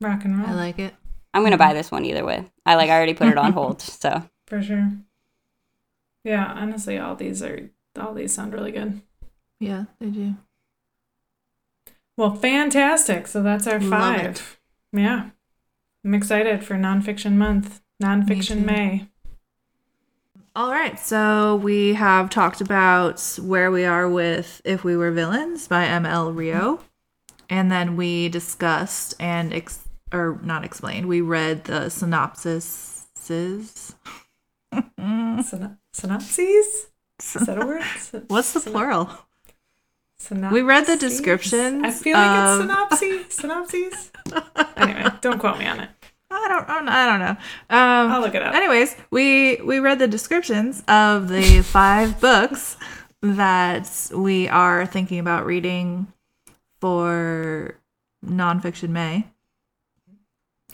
Rock 0.00 0.24
and 0.24 0.38
roll. 0.38 0.48
I 0.48 0.54
like 0.54 0.78
it. 0.78 0.94
I'm 1.34 1.42
gonna 1.42 1.56
mm-hmm. 1.56 1.68
buy 1.68 1.74
this 1.74 1.90
one 1.90 2.04
either 2.04 2.24
way. 2.24 2.44
I 2.64 2.74
like 2.76 2.90
I 2.90 2.96
already 2.96 3.14
put 3.14 3.28
it 3.28 3.38
on 3.38 3.52
hold, 3.54 3.80
so 3.82 4.22
For 4.46 4.62
sure. 4.62 4.92
Yeah, 6.24 6.46
honestly, 6.46 6.98
all 6.98 7.16
these 7.16 7.42
are 7.42 7.70
all 7.98 8.14
these 8.14 8.34
sound 8.34 8.52
really 8.52 8.72
good. 8.72 9.00
Yeah, 9.60 9.84
they 10.00 10.08
do. 10.10 10.34
Well, 12.16 12.34
fantastic. 12.34 13.26
So 13.26 13.42
that's 13.42 13.66
our 13.66 13.78
Love 13.78 13.90
five. 13.90 14.60
Yeah. 14.92 15.30
I'm 16.04 16.14
excited 16.14 16.64
for 16.64 16.74
nonfiction 16.74 17.34
month, 17.34 17.80
nonfiction. 18.02 18.64
May. 18.64 19.08
All 20.56 20.70
right, 20.70 20.98
so 20.98 21.56
we 21.56 21.94
have 21.94 22.30
talked 22.30 22.60
about 22.60 23.20
where 23.40 23.70
we 23.70 23.84
are 23.84 24.08
with 24.08 24.60
If 24.64 24.82
We 24.82 24.96
Were 24.96 25.12
Villains 25.12 25.68
by 25.68 25.86
ML 25.86 26.34
Rio. 26.34 26.80
And 27.48 27.70
then 27.70 27.96
we 27.96 28.28
discussed 28.28 29.14
and, 29.20 29.52
ex- 29.52 29.87
or 30.12 30.38
not 30.42 30.64
explained, 30.64 31.06
we 31.06 31.20
read 31.20 31.64
the 31.64 31.88
synopsis. 31.88 33.06
Syno- 34.72 35.76
synopses? 35.92 36.86
Is 37.20 37.32
that 37.46 37.60
a 37.62 37.66
word? 37.66 37.82
Sy- 37.98 38.22
What's 38.28 38.52
the 38.52 38.60
syno- 38.60 38.72
plural? 38.72 39.10
synopses? 40.18 40.54
We 40.54 40.62
read 40.62 40.86
the 40.86 40.96
descriptions 40.96 41.82
I 41.84 41.90
feel 41.90 42.16
like 42.16 42.38
of- 42.38 42.60
it's 42.60 42.66
synopses. 42.66 43.34
Synopses? 43.34 44.12
anyway, 44.76 45.06
don't 45.20 45.38
quote 45.38 45.58
me 45.58 45.66
on 45.66 45.80
it. 45.80 45.90
I 46.30 46.46
don't, 46.48 46.68
I 46.68 46.74
don't- 46.78 46.88
I 46.88 47.06
don't 47.06 47.20
know. 47.20 47.30
Um, 47.76 48.12
I'll 48.12 48.20
look 48.20 48.34
it 48.34 48.42
up. 48.42 48.54
Anyways, 48.54 48.94
we 49.10 49.56
we 49.56 49.78
read 49.78 49.98
the 49.98 50.08
descriptions 50.08 50.82
of 50.88 51.28
the 51.28 51.62
five 51.62 52.20
books 52.28 52.76
that 53.22 54.10
we 54.14 54.48
are 54.48 54.86
thinking 54.86 55.18
about 55.18 55.44
reading 55.46 56.12
for 56.80 57.78
nonfiction 58.24 58.90
May. 58.90 59.26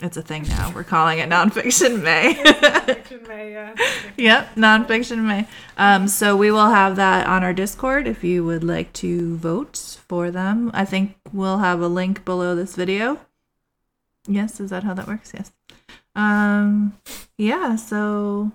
It's 0.01 0.17
a 0.17 0.21
thing 0.21 0.43
now. 0.43 0.73
We're 0.75 0.83
calling 0.83 1.19
it 1.19 1.29
nonfiction 1.29 2.03
May. 2.03 2.33
Nonfiction 2.33 3.27
May, 3.29 3.53
yeah. 3.53 3.75
yep, 4.17 4.53
nonfiction 4.55 5.19
May. 5.19 5.47
Um, 5.77 6.09
so 6.09 6.35
we 6.35 6.51
will 6.51 6.69
have 6.69 6.97
that 6.97 7.27
on 7.27 7.45
our 7.45 7.53
Discord 7.53 8.05
if 8.05 8.21
you 8.21 8.43
would 8.43 8.61
like 8.61 8.91
to 8.93 9.37
vote 9.37 9.77
for 10.05 10.31
them. 10.31 10.69
I 10.73 10.83
think 10.83 11.15
we'll 11.31 11.59
have 11.59 11.79
a 11.79 11.87
link 11.87 12.25
below 12.25 12.55
this 12.55 12.75
video. 12.75 13.21
Yes, 14.27 14.59
is 14.59 14.69
that 14.71 14.83
how 14.83 14.93
that 14.95 15.07
works? 15.07 15.31
Yes. 15.33 15.53
Um, 16.13 16.97
yeah. 17.37 17.77
So 17.77 18.51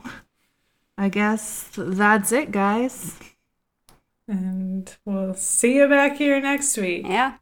I 0.98 1.08
guess 1.08 1.70
that's 1.74 2.32
it, 2.32 2.52
guys. 2.52 3.18
And 4.28 4.94
we'll 5.06 5.32
see 5.34 5.76
you 5.76 5.88
back 5.88 6.18
here 6.18 6.38
next 6.38 6.76
week. 6.76 7.06
Yeah. 7.06 7.38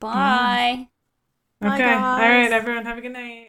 Bye. 0.00 0.08
Bye, 0.10 0.88
Okay. 1.62 1.82
All 1.84 2.28
right, 2.28 2.52
everyone, 2.52 2.84
have 2.86 2.98
a 2.98 3.00
good 3.00 3.12
night. 3.12 3.44